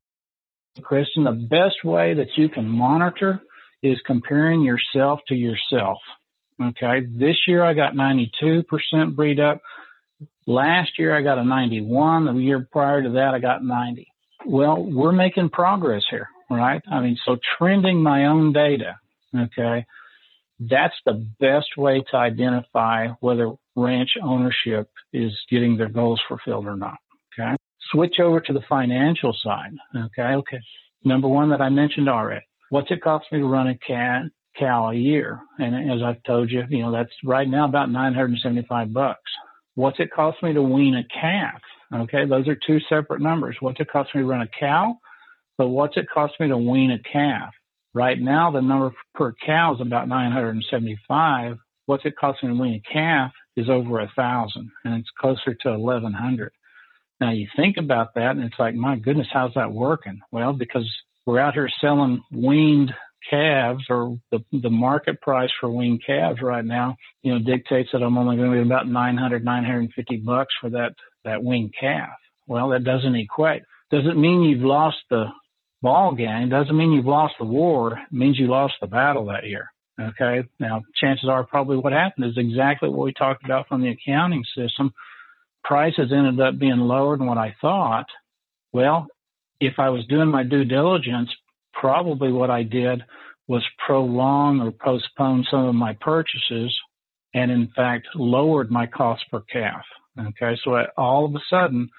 Kristen, 0.81 1.25
the 1.25 1.31
best 1.31 1.83
way 1.83 2.13
that 2.15 2.29
you 2.35 2.49
can 2.49 2.67
monitor 2.67 3.41
is 3.83 3.99
comparing 4.07 4.61
yourself 4.61 5.19
to 5.27 5.35
yourself. 5.35 5.97
Okay, 6.61 7.05
this 7.05 7.35
year 7.47 7.63
I 7.63 7.73
got 7.73 7.93
92% 7.93 8.63
breed 9.15 9.39
up. 9.39 9.61
Last 10.47 10.97
year 10.97 11.15
I 11.15 11.21
got 11.21 11.37
a 11.37 11.43
91. 11.43 12.25
The 12.25 12.33
year 12.41 12.67
prior 12.71 13.03
to 13.03 13.09
that 13.11 13.33
I 13.33 13.39
got 13.39 13.63
90. 13.63 14.07
Well, 14.45 14.81
we're 14.83 15.11
making 15.11 15.49
progress 15.49 16.03
here 16.09 16.29
right? 16.53 16.81
I 16.89 16.99
mean, 17.01 17.17
so 17.25 17.37
trending 17.57 18.01
my 18.01 18.25
own 18.25 18.53
data, 18.53 18.95
okay, 19.35 19.85
that's 20.59 20.95
the 21.05 21.25
best 21.39 21.77
way 21.77 22.03
to 22.11 22.17
identify 22.17 23.07
whether 23.19 23.51
ranch 23.75 24.11
ownership 24.21 24.89
is 25.11 25.31
getting 25.49 25.77
their 25.77 25.89
goals 25.89 26.21
fulfilled 26.27 26.65
or 26.65 26.77
not, 26.77 26.97
okay? 27.33 27.55
Switch 27.91 28.19
over 28.19 28.39
to 28.39 28.53
the 28.53 28.63
financial 28.69 29.35
side, 29.43 29.73
okay? 29.95 30.35
Okay. 30.35 30.59
Number 31.03 31.27
one 31.27 31.49
that 31.49 31.61
I 31.61 31.69
mentioned 31.69 32.07
already. 32.07 32.45
What's 32.69 32.91
it 32.91 33.01
cost 33.01 33.25
me 33.31 33.39
to 33.39 33.45
run 33.45 33.67
a 33.67 33.77
cat 33.77 34.23
cow 34.57 34.89
a 34.89 34.95
year. 34.95 35.39
And 35.59 35.91
as 35.91 36.01
I've 36.03 36.21
told 36.23 36.51
you, 36.51 36.63
you 36.69 36.81
know, 36.81 36.91
that's 36.91 37.11
right 37.23 37.47
now 37.47 37.65
about 37.65 37.89
975 37.89 38.93
bucks. 38.93 39.19
What's 39.75 39.99
it 39.99 40.11
cost 40.11 40.41
me 40.43 40.53
to 40.53 40.61
wean 40.61 40.95
a 40.95 41.03
calf? 41.03 41.61
Okay. 41.93 42.25
Those 42.25 42.47
are 42.47 42.57
two 42.67 42.79
separate 42.89 43.21
numbers. 43.21 43.57
What's 43.59 43.79
it 43.79 43.89
cost 43.89 44.13
me 44.13 44.21
to 44.21 44.27
run 44.27 44.41
a 44.41 44.49
cow? 44.59 44.97
But 45.57 45.67
what's 45.67 45.97
it 45.97 46.07
cost 46.11 46.33
me 46.39 46.47
to 46.47 46.57
wean 46.57 46.91
a 46.91 46.99
calf? 46.99 47.53
Right 47.93 48.19
now, 48.19 48.51
the 48.51 48.61
number 48.61 48.91
per 49.13 49.33
cow 49.45 49.75
is 49.75 49.81
about 49.81 50.07
975. 50.07 51.57
What's 51.85 52.05
it 52.05 52.17
cost 52.17 52.41
me 52.43 52.49
to 52.49 52.55
wean 52.55 52.81
a 52.85 52.93
calf 52.93 53.31
is 53.55 53.69
over 53.69 53.99
a 53.99 54.11
thousand 54.15 54.71
and 54.83 54.95
it's 54.95 55.09
closer 55.19 55.53
to 55.53 55.77
1100. 55.77 56.51
Now 57.19 57.31
you 57.31 57.47
think 57.55 57.77
about 57.77 58.15
that 58.15 58.31
and 58.31 58.43
it's 58.43 58.59
like, 58.59 58.75
my 58.75 58.95
goodness, 58.95 59.27
how's 59.31 59.53
that 59.53 59.71
working? 59.71 60.21
Well, 60.31 60.53
because 60.53 60.89
we're 61.25 61.39
out 61.39 61.53
here 61.53 61.69
selling 61.79 62.21
weaned 62.31 62.93
calves 63.29 63.85
or 63.89 64.17
the 64.31 64.43
the 64.51 64.69
market 64.69 65.21
price 65.21 65.51
for 65.59 65.71
weaned 65.71 66.03
calves 66.05 66.41
right 66.41 66.65
now, 66.65 66.97
you 67.21 67.33
know, 67.33 67.39
dictates 67.39 67.89
that 67.93 68.03
I'm 68.03 68.17
only 68.17 68.35
going 68.35 68.51
to 68.51 68.57
be 68.57 68.65
about 68.65 68.87
900, 68.87 69.45
950 69.45 70.17
bucks 70.17 70.53
for 70.59 70.71
that 70.71 70.93
that 71.23 71.43
weaned 71.43 71.73
calf. 71.79 72.09
Well, 72.47 72.69
that 72.69 72.83
doesn't 72.83 73.15
equate. 73.15 73.63
Doesn't 73.91 74.19
mean 74.19 74.41
you've 74.41 74.63
lost 74.63 74.97
the 75.09 75.25
ball 75.83 76.15
game. 76.15 76.49
Doesn't 76.49 76.75
mean 76.75 76.93
you've 76.93 77.05
lost 77.05 77.35
the 77.37 77.45
war. 77.45 77.99
It 77.99 78.13
means 78.15 78.39
you 78.39 78.47
lost 78.47 78.73
the 78.81 78.87
battle 78.87 79.25
that 79.25 79.45
year. 79.45 79.67
Okay. 79.99 80.47
Now, 80.59 80.81
chances 80.99 81.29
are 81.29 81.43
probably 81.43 81.77
what 81.77 81.93
happened 81.93 82.25
is 82.25 82.37
exactly 82.37 82.89
what 82.89 83.05
we 83.05 83.13
talked 83.13 83.45
about 83.45 83.67
from 83.67 83.81
the 83.81 83.89
accounting 83.89 84.43
system. 84.57 84.91
Prices 85.63 86.11
ended 86.11 86.39
up 86.39 86.57
being 86.57 86.79
lower 86.79 87.17
than 87.17 87.27
what 87.27 87.37
I 87.37 87.55
thought. 87.61 88.07
Well, 88.71 89.07
if 89.59 89.73
I 89.77 89.89
was 89.89 90.07
doing 90.07 90.29
my 90.29 90.43
due 90.43 90.63
diligence, 90.65 91.29
probably 91.73 92.31
what 92.31 92.49
I 92.49 92.63
did 92.63 93.03
was 93.47 93.63
prolong 93.85 94.61
or 94.61 94.71
postpone 94.71 95.45
some 95.51 95.65
of 95.65 95.75
my 95.75 95.95
purchases 96.01 96.75
and 97.33 97.51
in 97.51 97.69
fact 97.75 98.07
lowered 98.15 98.71
my 98.71 98.87
cost 98.87 99.23
per 99.29 99.41
calf. 99.41 99.83
Okay. 100.19 100.57
So 100.63 100.75
all 100.97 101.25
of 101.25 101.35
a 101.35 101.39
sudden, 101.49 101.89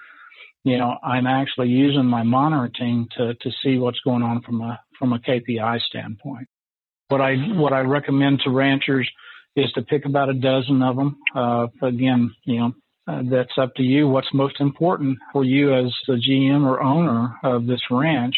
you 0.65 0.79
know, 0.79 0.97
I'm 1.03 1.27
actually 1.27 1.69
using 1.69 2.05
my 2.05 2.23
monitoring 2.23 3.07
to, 3.17 3.35
to 3.35 3.51
see 3.63 3.77
what's 3.77 3.99
going 3.99 4.23
on 4.23 4.41
from 4.41 4.61
a, 4.61 4.79
from 4.97 5.13
a 5.13 5.19
KPI 5.19 5.79
standpoint. 5.81 6.47
What 7.07 7.21
I, 7.21 7.35
what 7.35 7.71
I 7.71 7.81
recommend 7.81 8.41
to 8.43 8.49
ranchers 8.49 9.07
is 9.55 9.71
to 9.73 9.83
pick 9.83 10.05
about 10.05 10.29
a 10.29 10.33
dozen 10.33 10.81
of 10.81 10.95
them. 10.95 11.17
Uh, 11.35 11.67
again, 11.83 12.33
you 12.45 12.59
know, 12.59 12.73
uh, 13.07 13.21
that's 13.29 13.55
up 13.57 13.75
to 13.75 13.83
you. 13.83 14.07
What's 14.07 14.33
most 14.33 14.59
important 14.59 15.19
for 15.31 15.43
you 15.43 15.75
as 15.75 15.93
the 16.07 16.15
GM 16.15 16.65
or 16.65 16.81
owner 16.81 17.35
of 17.43 17.67
this 17.67 17.81
ranch? 17.91 18.35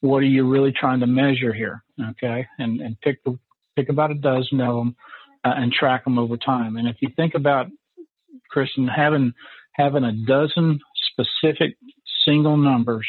What 0.00 0.18
are 0.18 0.22
you 0.22 0.48
really 0.48 0.72
trying 0.72 1.00
to 1.00 1.08
measure 1.08 1.52
here? 1.52 1.82
Okay, 2.10 2.46
and 2.58 2.80
and 2.80 3.00
pick 3.00 3.24
the, 3.24 3.36
pick 3.74 3.88
about 3.88 4.12
a 4.12 4.14
dozen 4.14 4.60
of 4.60 4.76
them 4.76 4.96
uh, 5.42 5.54
and 5.56 5.72
track 5.72 6.04
them 6.04 6.18
over 6.18 6.36
time. 6.36 6.76
And 6.76 6.86
if 6.86 6.96
you 7.00 7.08
think 7.16 7.34
about 7.34 7.66
Kristen 8.50 8.86
having 8.86 9.32
having 9.72 10.04
a 10.04 10.12
dozen 10.12 10.78
specific 11.10 11.76
single 12.24 12.56
numbers 12.56 13.06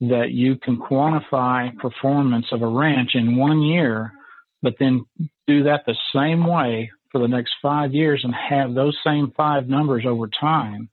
that 0.00 0.30
you 0.30 0.56
can 0.56 0.78
quantify 0.78 1.76
performance 1.78 2.46
of 2.52 2.62
a 2.62 2.66
ranch 2.66 3.10
in 3.14 3.36
one 3.36 3.62
year, 3.62 4.12
but 4.60 4.74
then 4.80 5.04
do 5.46 5.64
that 5.64 5.84
the 5.86 5.96
same 6.14 6.46
way 6.46 6.90
for 7.10 7.20
the 7.20 7.28
next 7.28 7.52
five 7.62 7.92
years 7.92 8.22
and 8.24 8.34
have 8.34 8.74
those 8.74 8.98
same 9.04 9.32
five 9.36 9.68
numbers 9.68 10.04
over 10.06 10.28
time 10.28 10.88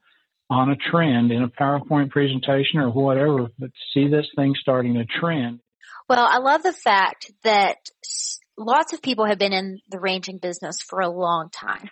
on 0.49 0.69
a 0.69 0.75
trend 0.75 1.31
in 1.31 1.43
a 1.43 1.47
PowerPoint 1.47 2.09
presentation 2.09 2.79
or 2.79 2.89
whatever, 2.89 3.47
but 3.57 3.71
see 3.93 4.07
this 4.07 4.27
thing 4.35 4.53
starting 4.59 4.95
to 4.95 5.05
trend. 5.05 5.59
Well, 6.07 6.25
I 6.27 6.39
love 6.39 6.63
the 6.63 6.73
fact 6.73 7.31
that 7.43 7.77
lots 8.57 8.93
of 8.93 9.01
people 9.01 9.25
have 9.25 9.37
been 9.37 9.53
in 9.53 9.79
the 9.89 9.99
ranching 9.99 10.37
business 10.37 10.81
for 10.81 10.99
a 10.99 11.09
long 11.09 11.49
time. 11.49 11.89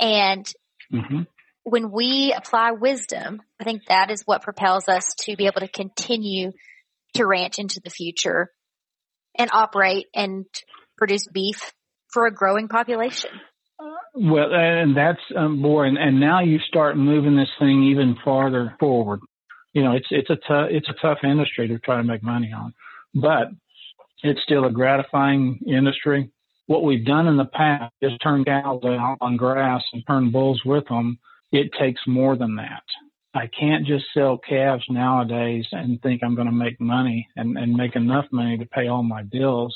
And 0.00 0.46
mm-hmm. 0.92 1.22
When 1.68 1.90
we 1.90 2.34
apply 2.36 2.72
wisdom, 2.72 3.42
I 3.60 3.64
think 3.64 3.82
that 3.88 4.10
is 4.10 4.22
what 4.24 4.42
propels 4.42 4.88
us 4.88 5.14
to 5.20 5.36
be 5.36 5.46
able 5.46 5.60
to 5.60 5.68
continue 5.68 6.52
to 7.14 7.26
ranch 7.26 7.58
into 7.58 7.80
the 7.82 7.90
future 7.90 8.50
and 9.38 9.50
operate 9.52 10.06
and 10.14 10.46
produce 10.96 11.26
beef 11.32 11.72
for 12.12 12.26
a 12.26 12.32
growing 12.32 12.68
population. 12.68 13.30
Well, 14.14 14.52
and 14.52 14.96
that's 14.96 15.20
um, 15.36 15.64
and, 15.64 15.98
and 15.98 16.18
now 16.18 16.40
you 16.40 16.58
start 16.58 16.96
moving 16.96 17.36
this 17.36 17.50
thing 17.58 17.84
even 17.84 18.16
farther 18.24 18.74
forward. 18.80 19.20
You 19.72 19.84
know, 19.84 19.92
it's 19.92 20.08
it's 20.10 20.30
a 20.30 20.36
tough 20.36 20.68
it's 20.70 20.88
a 20.88 20.94
tough 21.00 21.18
industry 21.22 21.68
to 21.68 21.78
try 21.78 21.98
to 21.98 22.02
make 22.02 22.22
money 22.22 22.52
on, 22.52 22.74
but 23.14 23.48
it's 24.24 24.42
still 24.42 24.64
a 24.64 24.72
gratifying 24.72 25.60
industry. 25.66 26.32
What 26.66 26.82
we've 26.82 27.04
done 27.04 27.28
in 27.28 27.36
the 27.36 27.44
past 27.44 27.94
is 28.02 28.12
turn 28.22 28.44
cows 28.44 28.82
out 28.84 29.18
on 29.20 29.36
grass 29.36 29.82
and 29.92 30.02
turn 30.06 30.32
bulls 30.32 30.62
with 30.64 30.88
them. 30.88 31.18
It 31.52 31.70
takes 31.78 32.00
more 32.06 32.36
than 32.36 32.56
that. 32.56 32.82
I 33.34 33.46
can't 33.46 33.86
just 33.86 34.06
sell 34.14 34.38
calves 34.38 34.84
nowadays 34.88 35.66
and 35.72 36.00
think 36.02 36.22
I'm 36.22 36.34
going 36.34 36.48
to 36.48 36.52
make 36.52 36.80
money 36.80 37.28
and, 37.36 37.56
and 37.56 37.74
make 37.74 37.94
enough 37.94 38.24
money 38.32 38.58
to 38.58 38.66
pay 38.66 38.88
all 38.88 39.02
my 39.02 39.22
bills 39.22 39.74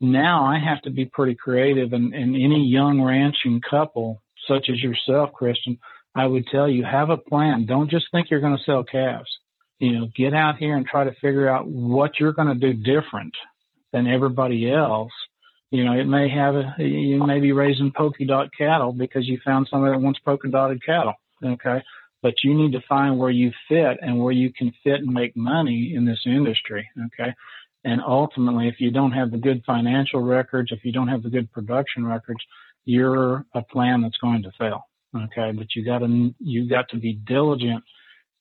now 0.00 0.44
I 0.44 0.58
have 0.58 0.82
to 0.82 0.90
be 0.90 1.06
pretty 1.06 1.34
creative. 1.34 1.92
And, 1.92 2.14
and 2.14 2.34
any 2.34 2.64
young 2.64 3.00
ranching 3.00 3.60
couple, 3.68 4.22
such 4.48 4.68
as 4.68 4.82
yourself, 4.82 5.32
Kristen, 5.32 5.78
I 6.14 6.26
would 6.26 6.46
tell 6.46 6.68
you 6.68 6.84
have 6.84 7.10
a 7.10 7.16
plan. 7.16 7.66
Don't 7.66 7.90
just 7.90 8.06
think 8.12 8.30
you're 8.30 8.40
going 8.40 8.56
to 8.56 8.64
sell 8.64 8.84
calves. 8.84 9.30
You 9.78 9.92
know, 9.92 10.08
get 10.16 10.34
out 10.34 10.56
here 10.58 10.76
and 10.76 10.86
try 10.86 11.04
to 11.04 11.14
figure 11.20 11.48
out 11.48 11.66
what 11.66 12.20
you're 12.20 12.32
going 12.32 12.48
to 12.48 12.54
do 12.54 12.72
different 12.72 13.34
than 13.92 14.06
everybody 14.06 14.70
else. 14.70 15.12
You 15.74 15.84
know, 15.84 15.94
it 15.94 16.04
may 16.04 16.28
have 16.28 16.54
a, 16.54 16.74
you 16.78 17.26
may 17.26 17.40
be 17.40 17.50
raising 17.50 17.90
polka 17.90 18.24
dot 18.24 18.50
cattle 18.56 18.92
because 18.92 19.26
you 19.26 19.40
found 19.44 19.66
somebody 19.68 19.92
that 19.92 20.00
wants 20.00 20.20
polka 20.20 20.46
dotted 20.46 20.86
cattle. 20.86 21.14
Okay. 21.44 21.82
But 22.22 22.34
you 22.44 22.54
need 22.54 22.70
to 22.72 22.80
find 22.88 23.18
where 23.18 23.32
you 23.32 23.50
fit 23.68 23.98
and 24.00 24.20
where 24.20 24.30
you 24.30 24.52
can 24.52 24.72
fit 24.84 25.00
and 25.00 25.12
make 25.12 25.36
money 25.36 25.92
in 25.96 26.04
this 26.04 26.20
industry. 26.26 26.88
Okay. 27.06 27.34
And 27.82 28.00
ultimately, 28.00 28.68
if 28.68 28.76
you 28.78 28.92
don't 28.92 29.10
have 29.10 29.32
the 29.32 29.36
good 29.36 29.64
financial 29.66 30.20
records, 30.20 30.70
if 30.70 30.84
you 30.84 30.92
don't 30.92 31.08
have 31.08 31.24
the 31.24 31.28
good 31.28 31.50
production 31.50 32.06
records, 32.06 32.44
you're 32.84 33.44
a 33.52 33.62
plan 33.62 34.02
that's 34.02 34.18
going 34.18 34.44
to 34.44 34.52
fail. 34.56 34.86
Okay. 35.12 35.50
But 35.50 35.74
you 35.74 35.84
got 35.84 35.98
to, 35.98 36.32
you 36.38 36.68
got 36.68 36.88
to 36.90 36.98
be 36.98 37.14
diligent 37.14 37.82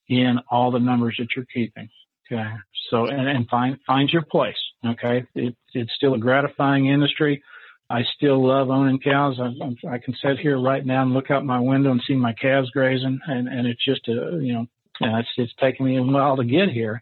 in 0.07 0.37
all 0.51 0.69
the 0.69 0.77
numbers 0.77 1.15
that 1.17 1.29
you're 1.35 1.47
keeping. 1.51 1.89
Okay. 2.31 2.49
So, 2.89 3.05
and, 3.07 3.27
and 3.27 3.47
find, 3.47 3.77
find 3.85 4.09
your 4.09 4.23
place. 4.23 4.55
Okay. 4.85 5.25
It, 5.35 5.55
it's 5.73 5.91
still 5.95 6.13
a 6.13 6.19
gratifying 6.19 6.87
industry. 6.87 7.43
I 7.89 8.01
still 8.15 8.45
love 8.45 8.69
owning 8.69 8.99
cows. 8.99 9.39
I, 9.39 9.87
I, 9.87 9.97
can 9.99 10.15
sit 10.21 10.39
here 10.39 10.59
right 10.59 10.83
now 10.85 11.03
and 11.03 11.13
look 11.13 11.29
out 11.29 11.45
my 11.45 11.59
window 11.59 11.91
and 11.91 12.01
see 12.07 12.15
my 12.15 12.33
calves 12.33 12.71
grazing, 12.71 13.19
and, 13.27 13.47
and 13.47 13.67
it's 13.67 13.83
just 13.85 14.07
a 14.07 14.39
you 14.41 14.53
know, 14.53 14.67
it's 15.01 15.29
it's 15.37 15.53
taken 15.59 15.85
me 15.85 15.97
a 15.97 16.01
while 16.01 16.37
to 16.37 16.43
get 16.43 16.69
here, 16.69 17.01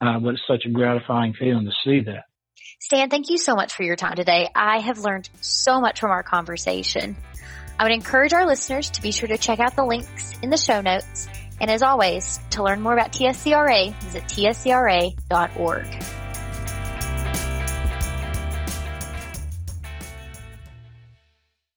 uh, 0.00 0.18
but 0.18 0.30
it's 0.30 0.42
such 0.48 0.64
a 0.66 0.70
gratifying 0.70 1.34
feeling 1.34 1.66
to 1.66 1.72
see 1.84 2.00
that. 2.06 2.24
Stan, 2.80 3.10
thank 3.10 3.30
you 3.30 3.38
so 3.38 3.54
much 3.54 3.74
for 3.74 3.82
your 3.82 3.96
time 3.96 4.16
today. 4.16 4.48
I 4.54 4.80
have 4.80 4.98
learned 4.98 5.28
so 5.40 5.80
much 5.80 6.00
from 6.00 6.10
our 6.10 6.22
conversation. 6.22 7.16
I 7.78 7.84
would 7.84 7.92
encourage 7.92 8.32
our 8.32 8.46
listeners 8.46 8.90
to 8.90 9.02
be 9.02 9.12
sure 9.12 9.28
to 9.28 9.38
check 9.38 9.60
out 9.60 9.76
the 9.76 9.84
links 9.84 10.32
in 10.42 10.50
the 10.50 10.56
show 10.56 10.80
notes. 10.80 11.28
And 11.64 11.70
as 11.70 11.80
always, 11.80 12.40
to 12.50 12.62
learn 12.62 12.82
more 12.82 12.92
about 12.92 13.10
TSCRA, 13.12 13.94
visit 13.94 14.24
tscra.org. 14.24 15.86